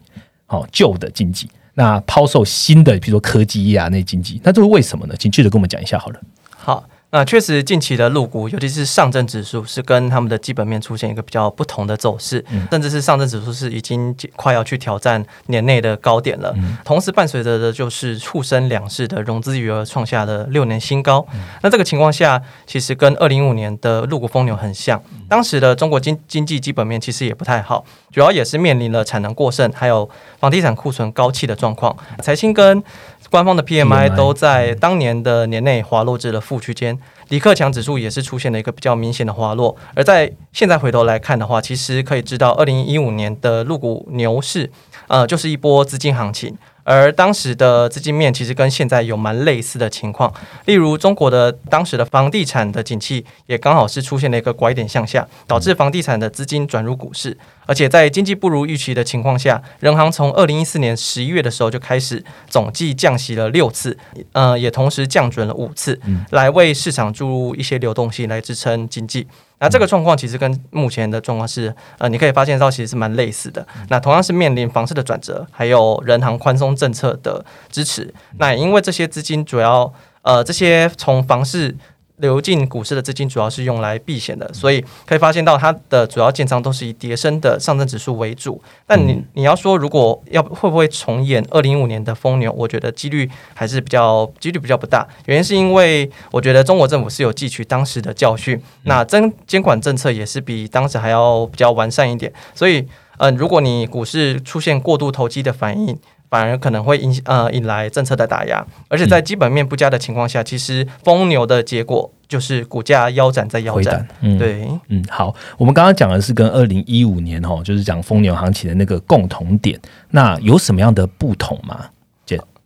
[0.45, 5.15] 好旧的经济，那抛售新的，比如说科技业啊那经济，那这是为什么呢？
[5.17, 6.19] 请记者跟我们讲一下好了。
[6.49, 6.83] 好。
[7.11, 16.55] 那确实，近期的入股，尤其是上证指数，是跟他们的基本面出现一个比较不同的走势，甚至是上证指数是已经快要去挑战年内的高点了。
[16.85, 21.25] 同时伴随着的就是沪深两市的融资余额创下了六年新高。
[21.63, 25.01] 那这个情况下，其实跟二零一五年的入股疯牛很像。
[25.27, 30.07] 当时的中国经经济基本面其实也不太好，主要也是面临了产能过剩，还有
[30.39, 31.97] 房地产库存高企的状况。
[32.21, 32.83] 财新跟
[33.29, 39.75] 官方的 PMI 都在当年的年内滑落至了负区间，李克强指数也是出现了一个比较明显的滑落。
[39.93, 44.71] 而在现在回头来看的话，其实可以知道，二零一五年的入股牛市，
[45.07, 46.57] 呃，就是一波资金行情。
[46.89, 50.33] 而当时的资金面其实跟现在有蛮类似的情况，
[50.65, 57.37] 例如中国的当时的房地产的景气也刚好是出现了一个拐点向下，导致房地产的资金转入股市。
[57.67, 63.95] 而且在经济不如预期的情况下，人行从二零一四年十一月的时候就开始总计降息了六次，
[64.31, 65.99] 呃，也同时降准了五次，
[66.31, 69.27] 来为市场注入一些流动性来支撑经济。
[69.59, 73.65] 那这个状况其实跟目前的状况是，呃，你可以发现到其实是蛮类似的。
[73.89, 78.13] 那同样是面临房市的转折，还有人行宽松政策的支持。
[78.37, 81.75] 那因为这些资金主要，呃，这些从房市。
[82.19, 88.61] 流进股市的资金主要是用来避险的，所以可以发现到它的主要建仓都是以叠升的上证指数为主。
[88.85, 95.07] 但你你要说如果要会不会重演二零一五年的疯牛，我觉得几率还是比较几率比较不大。
[95.25, 102.31] 原因是因为我觉得中国政府是有汲取当时的教训，那监监管政策也是比当时还要比较完善一点。
[102.53, 102.85] 所以，
[103.17, 105.97] 嗯，如果你股市出现过度投机的反应。
[106.29, 114.07] 反而可能会引呃引来政策的打压，而且在基本面不佳的情况下，其实疯牛的结果就是股价腰斩再腰斩。
[114.21, 119.79] 嗯，对，嗯，好，我们刚刚讲的是跟二零一五年哦，就是讲疯牛行情的那个共同点，
[120.11, 121.85] 那有什么样的不同吗？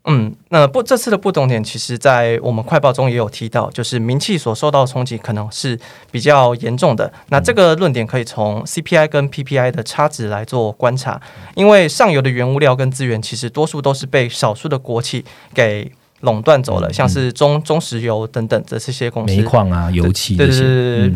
[0.06, 5.80] 嗯，那不这次的不同点，其实在我们快报中也有提到，就是名气所受到冲击可能是
[6.12, 7.12] 比较严重的。
[7.30, 11.22] 那这个论点可以从 CPI 跟 PPI 的差值来做观察，
[11.56, 15.89] 因为上游的原物料跟资源，其实多数都是被少数的国企给
[16.20, 21.10] 垄断走了，像是中中石油等等的这些公司，煤矿啊、油气这些。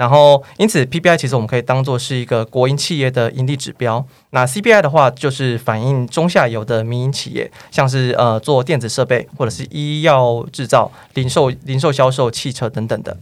[0.00, 4.02] 然后，因此 PPI 其实我们可以当做是一个国营企业的盈利指标。
[4.30, 13.14] 那 CPI 的话，就是反映中下游的民营企业，像是呃做电子设备或者是医药制造、零售、零售销售、汽车等等的。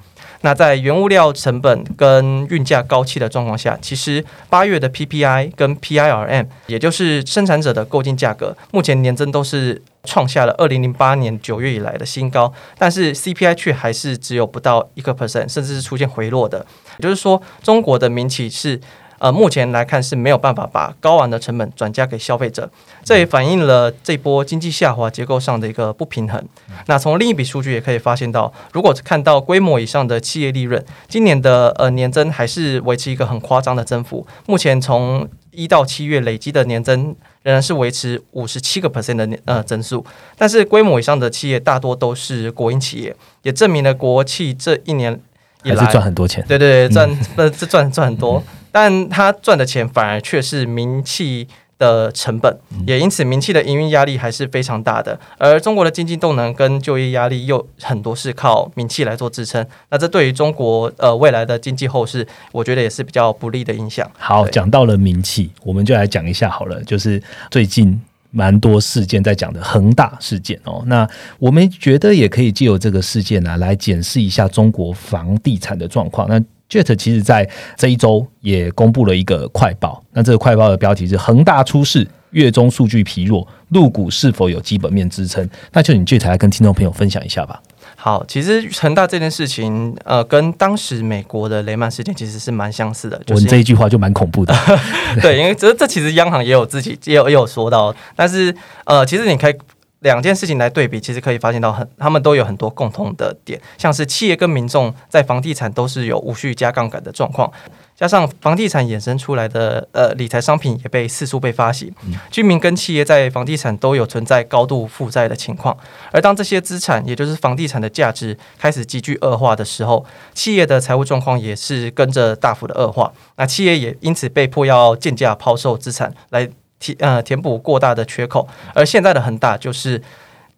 [0.43, 16.65] 那在原物料成本跟运价高企的状况下，其实八月的 PPI 跟 PIRM，也就是生产者的购进价格，目前年增都是创下了二零零八年九月以来的新高，但是 CPI 却还是只有不到一个 percent，甚至是出现回落的。
[16.99, 18.81] 也就是说，中国的民企是。
[19.19, 22.71] 呃，目前来看是没有办法把高昂的成本转嫁给消费者，
[23.05, 26.43] 这也反映了这波经济下滑结构上的一个不平衡。
[26.87, 34.27] 那从另一笔数据也可以发现到，如果看到规模以上的企业利润，今年的呃年增还是维持一个很夸张的增幅。
[34.47, 40.05] 目前从一到七月累积的年增仍然是维持五十七个 percent 的呃增速，
[40.37, 45.21] 但是规模以上的企业大多都是国营企业，也证明了国企这一年
[45.65, 46.45] 还是赚很多钱。
[46.47, 48.41] 对对，赚呃这赚赚很多。
[48.81, 51.49] 但他赚的钱反而却是名气。
[51.79, 52.59] 的成本，
[52.89, 55.17] 也因此名气的营运压力还是非常大的。
[55.39, 64.11] 而中国的经济动能跟就业压力又很多是靠名气来做支撑，那这对于中国呃未来的经济后市，我觉得也是比较不利的影响。
[64.19, 68.01] 好，讲到了名气，我们就来讲一下好了，就是最近
[68.33, 70.83] 蛮多事件在讲的恒大事件哦。
[70.87, 71.09] 那
[71.39, 76.29] 我们觉得也可以借由这个事件呢，来检视一下中国房地产的状况。
[76.29, 87.63] 那 Jet 其实在这一周也公布了一个快报，那这个快报的标题是“恒大出事，月中数据疲弱，入股是否有基本面支撑？”那就你 Jet 来跟听众朋友分享一下吧。
[87.97, 93.21] 好，其实恒大这件事情，呃，跟当时美国的雷曼事件其实是蛮相似的。
[93.29, 94.55] 我这一句话就蛮恐怖的。
[95.23, 98.55] 对，因为这这其实央行也有自己也有也有说到，但是
[98.85, 99.55] 呃，其实你可以。
[100.01, 107.51] 两件事情来对比，其实可以发现到很，他们都有很多共同的点，像是企业跟民众在房地产都是有无序加杠杆的状况，
[107.97, 111.93] 加上房地产衍生出来的呃理财商品也被四处被发行，
[112.31, 115.77] 居民跟企业在房地产都有存在高度负债的情况，
[116.13, 126.49] 而当这些资产，也就是房地产的价值开始急剧恶化的时候，企业的财务状况也是跟着大幅的恶化，那企业也因此被迫要贱价抛售资产来。
[126.79, 130.01] 填呃填补过大的缺口，而现在的恒大就是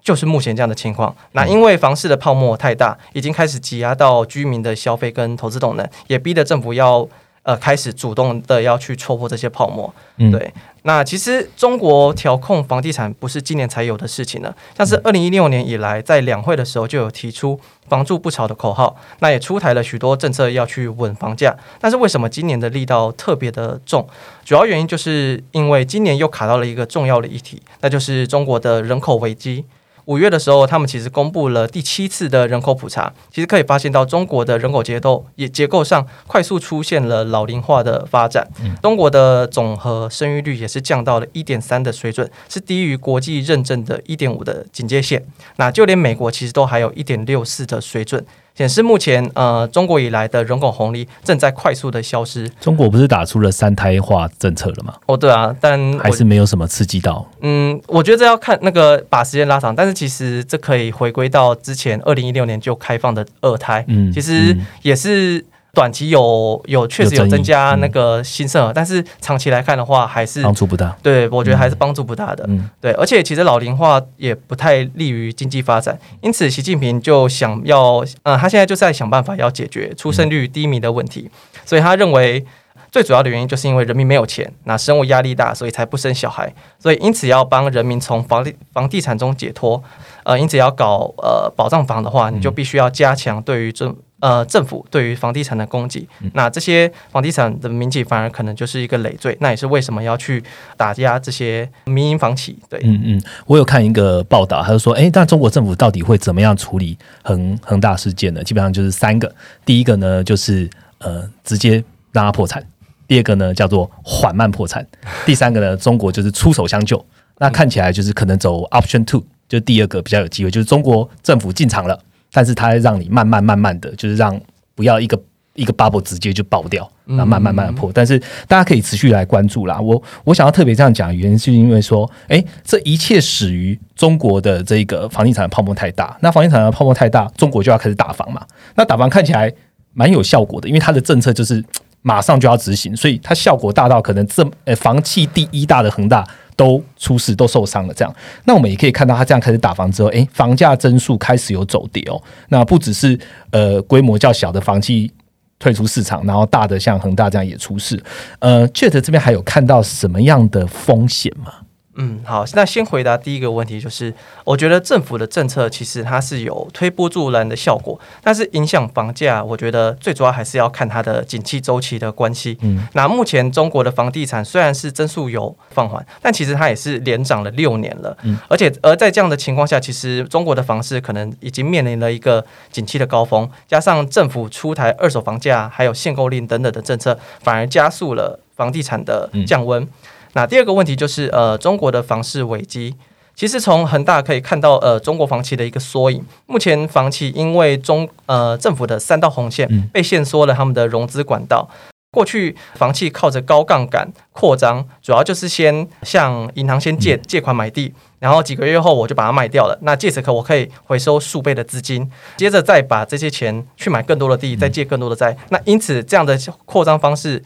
[0.03, 1.15] 就是目前这样的情况。
[1.33, 7.09] 那因为房市的泡沫太大，已经开始挤压到居民的消费跟投资动能，也逼得政府要。
[7.43, 9.93] 呃，开始主动的要去戳破这些泡沫，
[10.31, 10.53] 对。
[10.83, 21.55] 那其实中国调控房地产不是今年才有的事情了，像是二零一六年以来，在两会的时候就有提出“房住不炒”的口号，那也出台了许多政策要去稳房价。
[21.79, 24.07] 但是为什么今年的力道特别的重？
[24.45, 29.65] 主要原因就是因为今年又卡到了一个重要的议题，那就是中国的人口危机。
[30.11, 38.45] 五月的时候，他们其实公布了第七次的人口普查，其实可以发现到中国的人口结构也结构上快速出现了老龄化的发展。
[38.83, 45.25] 中国的总和生育率也是降到了一点三的水准，是低于国际认证的一点五的警戒线。
[45.59, 48.27] 那就连美国其实都还有一点六四的水准。
[48.61, 52.47] 显示目前呃中国以来的人口红利正在快速的消失。
[52.61, 54.93] 中国不是打出了三胎化政策了吗？
[55.07, 57.27] 哦，对啊，但还是没有什么刺激到。
[57.41, 65.43] 嗯，我觉得这要看那个把时间拉长，但是其实这可以回归到之前二零一六年就开放的二胎，嗯，其实也是。
[65.73, 70.97] 短期有有确实有增加那个新生儿，但是长期来看的话，还是帮助不大。
[71.03, 72.45] 对，我觉得还是帮助不大的。
[72.49, 81.31] 嗯，对，而且其实老龄化也不太利于经济发展，因此习近平就想要，呃，他现在就在想办法要解决出生率低迷的问题，
[81.65, 82.45] 所以他认为
[82.91, 89.81] 最主要的原因就是因为人民没有钱，那生活压力大，所以才不生小孩，所以因此要帮人民从房地房地产中解脱，
[90.25, 93.95] 呃，因此要搞呃保障房的话，你就必须要加强对于这。
[94.21, 100.43] 呃，政府对于房地产的供给，那这些房地产的民企反而可能就是一个累赘，那也是为什么要去
[100.77, 102.59] 打压这些民营房企。
[102.69, 108.45] 对，嗯嗯，我有看一个报道，他就说，哎，那中国政府到底会怎么样处理恒恒大事件呢？
[108.45, 110.69] 基本上就是三个，第一个呢就是
[110.99, 112.63] 呃直接让它破产，
[113.09, 114.87] 第二个呢叫做缓慢破产，
[115.25, 117.03] 第三个呢中国就是出手相救。
[117.39, 121.99] 那看起来就是可能走 option two，就第二个比较有机会，就是中国政府进场了。
[122.33, 124.41] 但是它让你慢慢慢慢的就是让
[124.75, 125.21] 不要一个
[125.55, 127.91] 一个 bubble 直接就爆掉，然后慢慢慢慢破。
[127.93, 129.79] 但是大家可以持续来关注啦。
[129.81, 136.17] 我我想要特别这样讲，原因是因为说，哎，这一切始于中国的这个房地产的泡沫太大。
[136.21, 138.47] 那房地产的泡沫太大，中国就要开始打房嘛。
[138.77, 139.53] 那打房看起来
[139.93, 141.63] 蛮有效果的，因为它的政策就是
[142.01, 146.25] 马上就要执行，所以它效果大到可能这呃房企第一大的恒大。
[146.61, 147.95] 都出事，都受伤了。
[147.95, 152.23] 这样，那我们也可以看到，他这样开始打房之后，诶，房价增速开始有走跌哦。
[152.51, 153.19] 那不只是
[153.51, 155.11] 呃规模较小的房企
[155.59, 157.99] 退出市场，然后大的像恒大这样也出事。
[158.41, 161.55] 呃，Jet 这边还有看到什么样的风险吗？
[162.01, 164.13] 嗯，好，那先回答第一个问题，就是
[164.45, 172.57] 我觉得政府的政策其实它是有推波助澜的效果，但是影响房价，我觉得最主要还是要看它的景气周期的关系。
[172.63, 178.17] 嗯，那目前中国的房地产虽然是增速有放缓，但其实它也是连涨了六年了。
[178.23, 182.43] 嗯，而且而在这样的情况下，其实中国的房市可能已经面临了一个
[182.73, 189.87] 景气的高峰，加上政府出台二手房价还有限购令等等的政策，反而加速了房地产的降温。
[190.33, 192.95] 那第二个问题就是，呃，中国的房市危机，
[193.35, 196.25] 其实从恒大可以看到，呃，中国房企的一个缩影。
[196.47, 201.69] 目前房企因为中呃政府的三道红线被限缩了他们的融资管道。
[202.13, 209.79] 过去房企靠着高杠杆扩张，主要就是先向银行先借借款买地，然后几个月后我就把它卖掉了。
[209.83, 215.37] 那借此可我可以回收数倍的资金，接着再把这些钱去买更多的地，再借更多的债。
[215.51, 217.43] 那因此这样的扩张方式。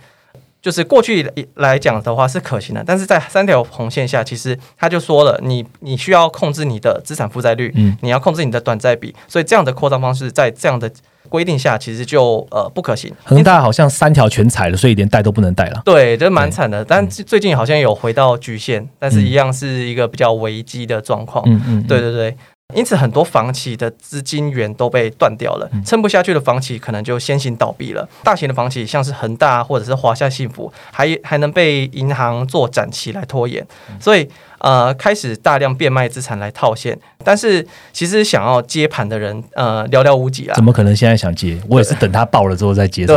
[0.64, 10.90] 就是过去来讲的话是可行的，但是在三条红线下，其实他就说了，你你需要控制你的资产负债率，嗯你要控制你的短债比，所以这样的扩张方式在这样的
[11.28, 13.12] 规定下，其实就呃不可行。
[13.24, 15.82] 恒大好像三条全踩了，所以连带都不能带了。
[15.84, 21.44] 对，这蛮惨的，但最近好像有回到局限，但是一样是一个比较危机的状况。
[21.46, 22.34] 嗯嗯，对对对，
[22.74, 28.08] 因此很多房企的资金源都被断掉了，撑不下去的房企可能就先行倒闭了。
[28.24, 33.64] 大型的房企像是恒大或者是华夏幸福，还还能被银行做展期来拖延，
[34.00, 36.98] 所以呃开始大量变卖资产来套现。
[37.22, 41.60] 但是其实想要接盘的人呃寥寥无几啊怎，么可能现在想接？
[41.68, 43.06] 我也是等它爆了之后再接。
[43.06, 43.16] 对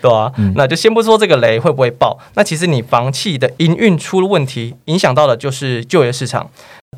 [0.00, 6.50] 对啊，那就先不说这个雷会不会爆，那其实你房企的营运出了问题，影响到的就是就业市场。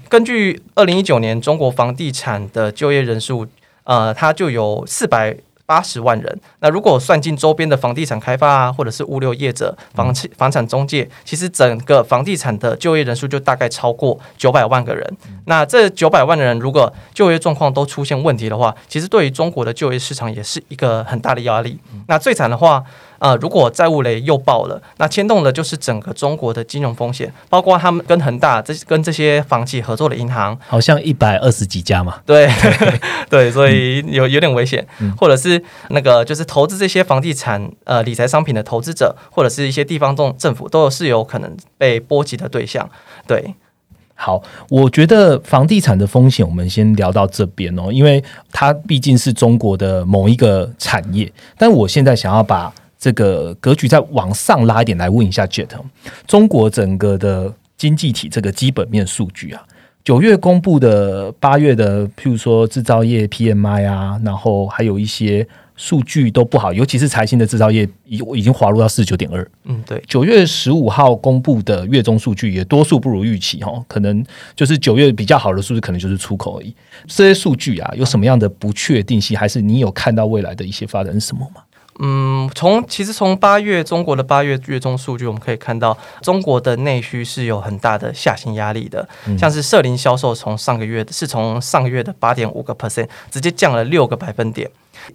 [0.09, 3.47] 根据二零一九年中国房地产的就业人数，
[3.85, 5.37] 呃，它就有四百
[5.67, 6.41] 八十万人。
[6.61, 15.17] 那如果算进周边的房地产开发啊，或者是物流业者、房企房产中介，其实整个房地产的就业人数就大概超过九百万个人。
[15.45, 21.79] 那这九百万的人，如果就业状况都出现问题的话，其实对于中国的就业市场也是一个很大的压力。
[22.07, 22.83] 那最惨的话，
[23.19, 32.21] 呃，如果债务雷又爆了，那牵动的就是整个中国的金融风险，包括他们跟恒大这跟这些房企合作的银行，好像一百二十几家嘛。
[32.25, 32.49] 对
[33.29, 42.89] 对， 所以有有点危险，或者是那个就是投资这些房地产呃理财商品的投资者，或者是一些地方政政府，都有是有可能被波及的对象。
[43.27, 43.55] 对，
[44.15, 51.31] 好，我觉得房地产的风险，我们先聊到这边哦，因为它毕竟是中国的某一个产业。
[51.57, 55.85] 但我现在想要把这个格局再往上拉一点，来问一下 Jet，哦
[56.27, 59.63] 中国整个的经济体这个基本面数据啊，
[60.03, 65.47] 九月公布的八月的，譬如说制造业 PMI 啊，然后还有一些
[65.77, 69.49] 数据都不好，尤其是财新的制造业已已经滑落到四十九点二。
[69.63, 74.25] 嗯，对，九月十五号公布的月中数据也多数不如预期哈，可能
[74.57, 76.75] 就是九月比较好的数据，可能就是出口而已。
[77.07, 79.39] 这些数据啊，有什么样的不确定性？
[79.39, 81.63] 还是你有看到未来的一些发展是什么吗？
[81.99, 94.71] 嗯，从其实从八月中国的八月月中数据，我们可以看到中国的内需是有很大的下行压力的，像是社零销售从上个月是从上个月的八点五个 percent 直接降了六个百分点。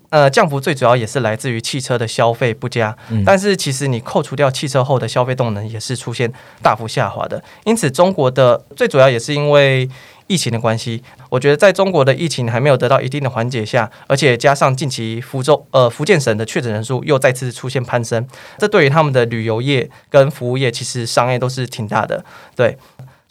[0.09, 6.31] 呃，降幅最主要也是来自于汽车的消费不佳，但是其实你扣除掉汽车后的消费动能也是出现
[6.61, 9.87] 大幅下滑的，因此中国的最主要也是因为
[10.27, 18.25] 疫情的关系，我觉得在中国的疫情还没有得到一定的缓解下，而且加上近期福州呃福建省的确诊人数又再次出现攀升，
[18.57, 22.23] 这对于他们的旅游业跟服务业其实伤害都是挺大的。
[22.55, 22.77] 对，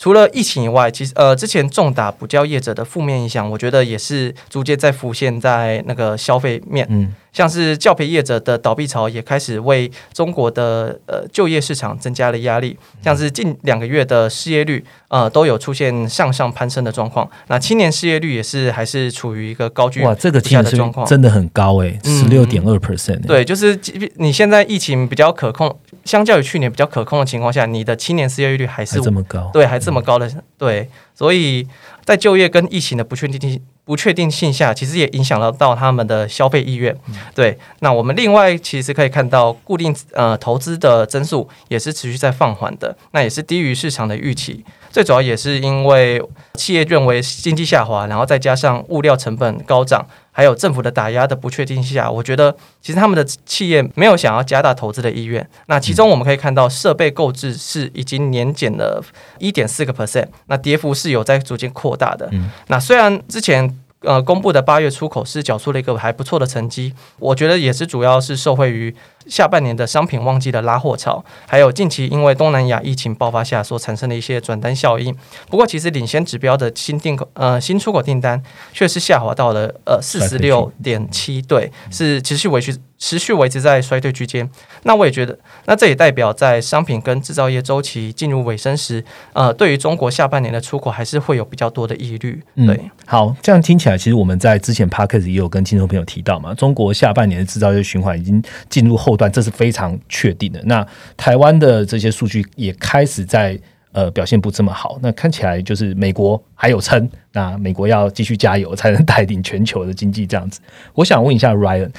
[0.03, 6.85] 除了疫情以外，其实呃之前重打补教业者的负面影响，我觉得也是逐渐在浮现在那个消费面。
[6.91, 21.07] 嗯，像是教培业者的倒闭潮也开始为中国的呃就业市场增加了压力，像是近两个月的失业率呃都有出现向上攀升的状况，那青年失业率也是还是处于一个高居哇，这个不听的状况。
[21.07, 23.79] 真的很高诶、嗯十六点二 percent。，对，就是
[24.17, 29.51] 你现在疫情比较可控，相较于去年比较可控的情况下，你的青年失业率还是还这么高。
[29.53, 31.67] 对，还这么高的，对，所以
[32.05, 36.97] 在就业跟疫情的不确定性不确定性下，其实也影响了到他们的消费意愿。
[37.35, 44.65] 对，那我们另外其实可以看到，固定呃投资的增速也是持续在放缓的，那也是低于市场的预期。
[44.91, 46.23] 最主要也是因为
[46.55, 55.47] 企业认为经济下滑，然后再加上物料成本高涨，还有政府的打压的不确定性下，我觉得其实他们的企业没有想要加大投资的意愿。
[55.67, 59.05] 那其中我们可以看到，设备购置是已经年减了
[59.39, 62.31] 一点四个 percent，那跌幅是有在逐渐扩大的。
[62.69, 68.95] 那虽然之前呃公布的八月出口是缴出了一个还不错的成绩，我觉得也是主要是受惠于
[69.27, 75.15] 下半年的商品旺季的拉货潮，还有近期因为东南亚疫情爆发下所产生的一些转单效应。
[75.49, 78.43] 不过，其实领先指标的新订口呃新出口订单
[78.73, 84.49] 却是下滑到了呃四十六点七，对，是持续维持持续维持在衰退区间。
[84.85, 92.41] 那我也觉得，那这也代表在商品跟制造业周期进入尾声时，呃，对于中国下半年的出口还是会有比较多的疑虑。
[92.55, 100.61] 嗯对，好，这样听起来，其实我们在之前 p a r k e s 也有跟听众朋友提到嘛，中国下半年的制造业循环已经进入后段，这是非常确定的。
[100.65, 100.87] 那
[101.17, 103.59] 台湾的这些数据也开始在
[103.93, 110.61] 呃表现不这么好，那看起来就是美国还有撑，那美国要继续加油，才能带领全球的经济这样子。
[110.95, 111.91] 我想问一下 Ryan。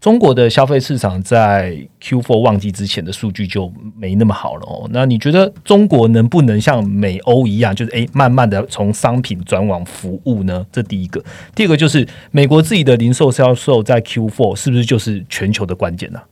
[0.00, 4.88] 中国的消费市场在 Q4 旺季之前的数据就没那么好了哦。
[4.92, 10.64] 那你觉得中国能不能像美欧一样，就是诶慢慢的从商品转往服务呢？
[10.70, 11.20] 这第一个。
[11.52, 16.27] 第二个就是美国自己的零售销售在 Q4 是不是就是全球的关键呢、好，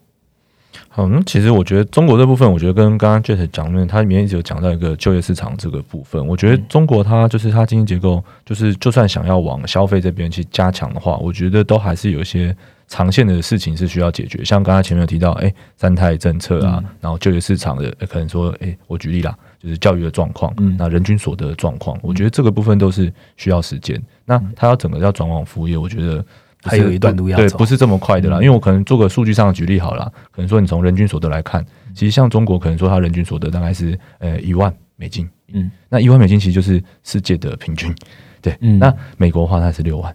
[0.99, 6.27] 那其实我觉得中国这部分，我觉得跟刚刚 Jet 讲的，它里面一直有讲到一个就业市场这个部分。
[6.27, 12.57] 我觉得中国它就是它经济结构，就是就算想要往消费这边去加强的话，我觉得都还是有一些
[12.89, 14.43] 长线的事情是需要解决。
[14.43, 24.03] 像刚才前面有提到，哎，三胎政策啊，然后就业市场的可能说，哎，我举例啦，就是教育的状况，嗯那人均所得的状况，我觉得这个部分都是需要时间。
[24.25, 26.25] 那它要整个要转往服务业，我觉得。
[26.63, 28.37] 还有一段路要走，对，不是这么快的啦。
[28.37, 37.95] 因为我可能做个数据上的举例好了，可能说你从人均所得来看，其实像中国可能说它人均所得大概是呃一万美金，嗯，那一万美金其实就是世界的平均，
[38.41, 40.15] 对，那美国的话它是六万，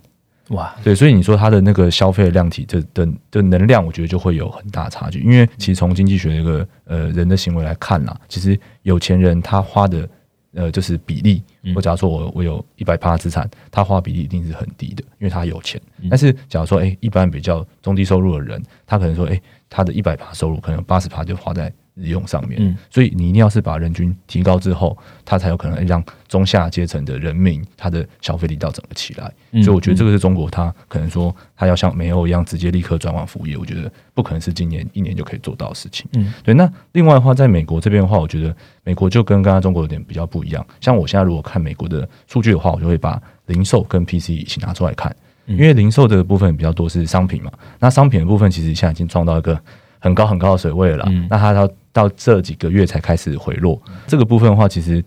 [0.49, 5.19] 哇，对，所以你说它的那个消费量体的的的能量，我觉得就会有很大差距。
[5.19, 10.07] 因为其实从经济学的一个呃人的行为来看啦，其实有钱人他花的。
[10.53, 11.43] 呃，就是比例，
[11.75, 15.81] 我假如说我我有一百趴资产，他花比例一定是很低的，因为他有钱。
[16.09, 21.71] 但是假如说，哎，一般比较中低收入的人，他可能说，哎，他的一百趴收入可能八十趴就花在。
[21.95, 29.31] 日用上面，所以你一定要是把人均提高之后，它才有可能让中下阶层的人民他的消费力到整个起来。
[29.61, 36.07] 所以我觉得这个是中国，它可能说它要像美欧一样直接立刻转往服务业，我觉得不可能是今年一年就可以做到的事情。
[36.13, 36.53] 嗯，对。
[36.53, 40.65] 那另外的话，在美国这边的话，我觉得美国就跟刚刚中国有点比较不一样。
[40.79, 45.13] 像我现在如果看美国的数据的话，我就会把零售跟 PC 一起拿出来看，
[45.45, 47.51] 因为零售的部分比较多是商品嘛。
[47.79, 49.61] 那商品的部分其实现在已经撞到一个
[50.01, 51.07] 很高很高的水位了。
[51.29, 55.01] 那它到到这几个月才开始回落，这个部分的话，其实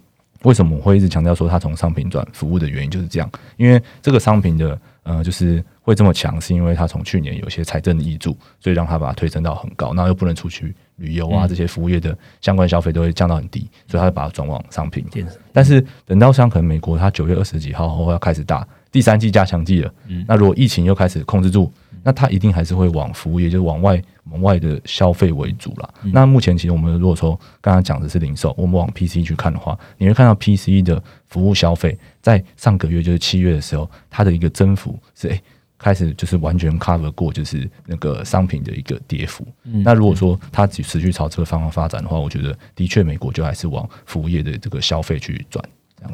[0.45, 15.05] 为什么我会一直强调说它从商品转服务的原因就是这样，因为这个商品的呃，就是会这么强，是因为它从去年有些财政的益助，所以让它把它推升到很高，那又不能出去旅游啊，这些服务业的相关消费都会降到很低，所以它把它转往商品。
[15.53, 19.93] 但是等到像可能美国它九月二十几号后要开始打第三季加强剂了，
[20.27, 21.73] 那如果疫情又开始控制住。
[22.05, 24.01] 那它一定还是会往服务业，就是往外、
[24.31, 25.95] 往外的消费为主了。
[26.03, 35.41] 那目前其实我们如果说刚刚讲的是零售，我们往 PC 去看的话，你会看到 PC 的服务消费在上个月就是七月的时候，它的一个增幅是诶
[35.79, 39.47] 开始就是完全 cover 过就是那个商品的一个跌幅。
[39.63, 45.65] 那如果说它持续朝这个方向发展的话，我觉得的确美国就还是往服务业的这个消费去转。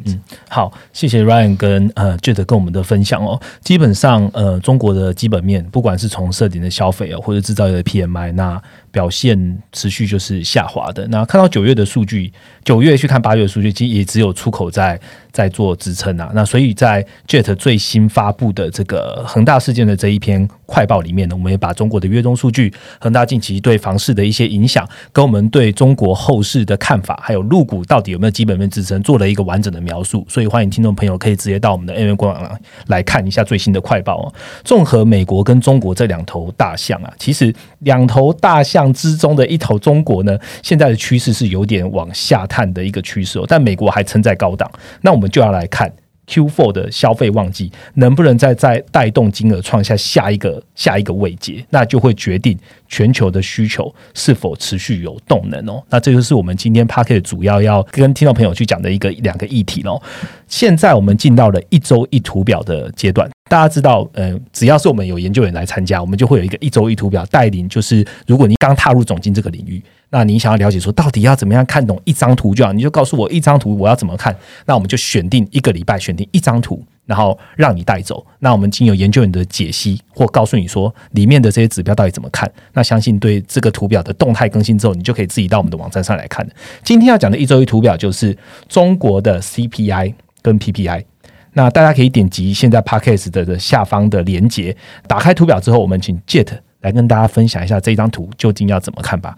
[0.05, 3.41] 嗯，好，谢谢 Ryan 跟呃 Jet 跟我们的分享哦。
[3.62, 11.07] 基本上，呃，中国的基本面，不管是从设定的消费哦，或者制造业的 PMI，那表现持续就是下滑的。
[11.09, 12.32] 那看到九月的数据，
[12.64, 16.30] 九月去看八月的数据，其实也只有出口在在做支撑啊。
[16.34, 30.26] 那所以在 Jet 最新发布的这个恒大事件的这一篇快报里面呢，我们也把中国的月中数据、恒大近期对房市的一些影响，跟我们对中国后市的看法，还有入股到底有没有基本面支撑，做了一个完整的描述。
[30.28, 34.34] 所以欢迎听众朋友可以直接到我们的 AM 官网来看一下最新的快报哦。
[34.64, 38.80] 综合美国跟中国这两头大象啊，其实两头大象。
[38.93, 44.70] 之中的一头中国呢，现在的趋势是有点往下探的一个趋势哦，但美国还撑在高档，
[45.01, 45.93] 那我们就要来看
[46.31, 52.57] Q4 的消费旺季能不能再再带动金额创下下一个下一个位阶，那就会决定
[52.87, 55.83] 全球的需求是否持续有动能哦。
[55.91, 60.01] 那这就是我们今天 p a r k e t 主要要跟听众朋友去讲的一个两个议题喽。
[60.47, 63.28] 现在我们进到了一周一图表的阶段。
[63.49, 67.68] 大家知道，呃，只要是我们有研究员来参加，我们就会有一个一周一图表带领。
[67.68, 74.37] 就是如果你刚踏入总经这个领域，那你想要了解说到底要怎么样看懂一张图就好，你就告诉我一张图我要怎么看。
[74.67, 78.27] 那我们就选定一个礼拜，选定一张图，然后让你带走。
[78.41, 82.51] 那我们经由研究员的解析或告诉你说里面的这些指标到底怎么看。
[82.73, 86.45] 那相信对这个图表的动态更新之后，你就可以自己到我们的网站上来看
[86.83, 88.37] 今天要讲的一周一图表就是
[88.69, 91.05] 中国的 CPI 跟 PPI。
[91.53, 96.49] 那大家可以点击现在 Podcast 的下方的连接，打开图表之后，我们请 Jet
[96.81, 99.37] 来跟大家分享一下这张图究竟要怎么看吧。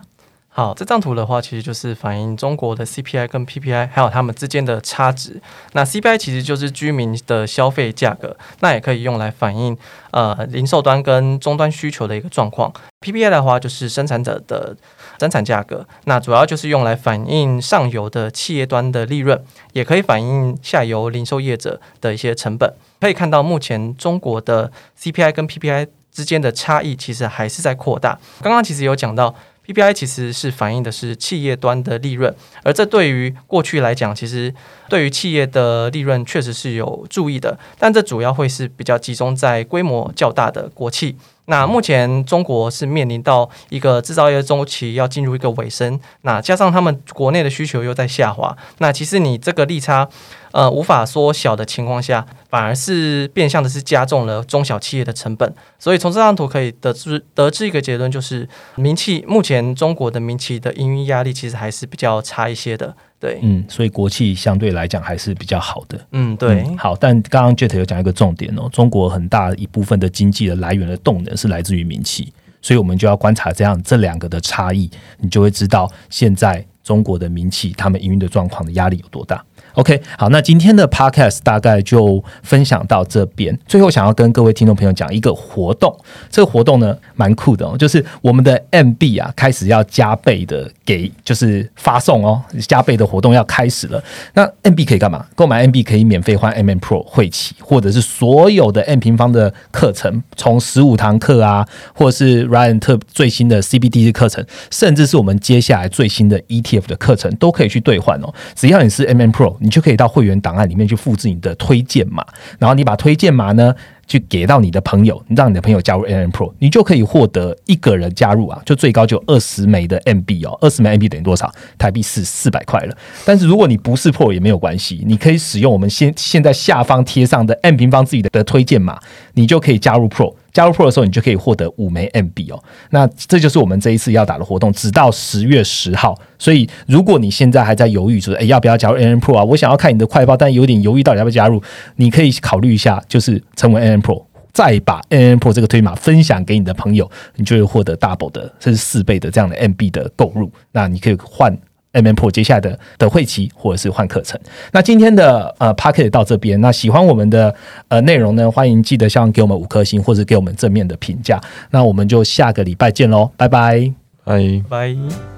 [0.55, 5.41] 好，这张图的话，其实就是反映中国的 CPI 跟 PPI 还有它们之间的差值。
[5.73, 9.75] 那 CPI 其实就是居民的消费价格，那也可以用来反映
[10.11, 12.71] 呃零售端跟终端需求的一个状况。
[13.01, 14.77] PPI 的话就是生产者的
[15.19, 19.43] 生产价格，那主要就是用来反映上游的企业端的利润，
[19.73, 22.71] 也可以反映下游零售业者的一些成本。
[23.01, 28.19] 可以看到，目前中国的 CPI 跟 PPI 之间的差异其实还是在扩大。
[28.43, 29.35] 刚刚其实有讲到。
[29.73, 34.55] PPI 其实是反映的是企业端的利润，而这对于过去来讲，其实
[34.89, 41.17] 对于企业的利润确实是有注意的，但这主要会是比较集中在规模较大的国企。
[41.47, 50.09] 那目前中国是面临到一个制造业周期要进入一个尾声，那加上他们国内的需求又在下滑，那其实你这个利差。
[50.53, 55.53] 呃，无法缩小的情况下，反而是变相的是加重了中小企业的成本。
[55.79, 62.95] 所以从这张图可以得知得知一个结论，就是民企目前中国的民企的营运压力其实还是比较差一些的。
[63.19, 65.99] 对，嗯，所以国企相对来讲还是比较好的。
[66.11, 66.65] 嗯，对。
[66.77, 79.43] 好，但刚刚 Jet 有讲一个重点哦，中国很大一部分的经济的来源的动能是来自于民企，所以我们就要观察这样这两个的差异，你就会知道现在中国的民企他们营运的状况的压力有多大。
[79.75, 83.59] OK，好，那今天的 Podcast 大概就分享到这边。
[83.67, 85.97] 最后，想要跟各位听众朋友讲一个活动，
[86.29, 94.03] 这个活动呢蛮酷的哦，就是我们的 MB 啊开始要加倍的给，就是发送哦，加倍的活动要开始了。
[94.35, 95.25] 那 MB 可以干嘛？
[95.35, 108.35] 购买 MB 可以免费换 MM Pro 会期，或者是所有的 M 平方的课程，从十五堂课啊，或是 Ryan 特最新的 CBD 的课程，甚至是我们接下来最新的 ETF 的课程，都可以去兑换哦。
[108.55, 109.57] 只要你是 MM Pro。
[109.63, 112.25] 你就可以到会员档案里面去复制你的推荐码，
[112.59, 113.75] 然后你把推荐码呢，
[114.07, 121.53] 去给到你的朋友，让你的朋友加入 N N Pro，你就可以获得一个人加入啊，就最高就二十枚的 M B 哦，二十枚 M B 等于多少？
[121.79, 122.97] 台币是四百块了。
[123.25, 128.99] 但是如果你不是 Pro 也没有关系，你可以使用我们现现在下方贴上的 M 平方自己的的推荐码，
[129.35, 130.35] 你就可以加入 Pro。
[130.53, 132.63] 加入 Pro 的时候，你就可以获得五枚 MB 哦。
[132.91, 136.15] 那这就是我们这一次要打的活动，直到十月十号。
[136.39, 139.45] 所以，如果你现在还在犹豫，就是诶要不要加入 NN Pro 啊？
[139.45, 141.63] 我想要看你的快报，但有点犹豫到底要不要加入，
[141.97, 150.51] 你可以考虑一下，就是成为 NN Pro，再把 NN Pro 这个推码分享给你的朋友，你就会获得 double 的，甚至四倍的这样的 MB 的购入。
[150.73, 151.57] 那你可以换。
[151.93, 154.39] M M Pro 接下来的的会期或者是换课程。
[154.73, 156.61] 那今天的呃 p a c k e t 到这边。
[156.61, 157.55] 那喜欢我们的
[157.89, 161.41] 呃内容呢，欢迎记得像给我们五颗星或者给我们正面的评价。
[161.71, 163.93] 那我们就下个礼拜见喽，拜拜，
[164.25, 165.32] 拜拜。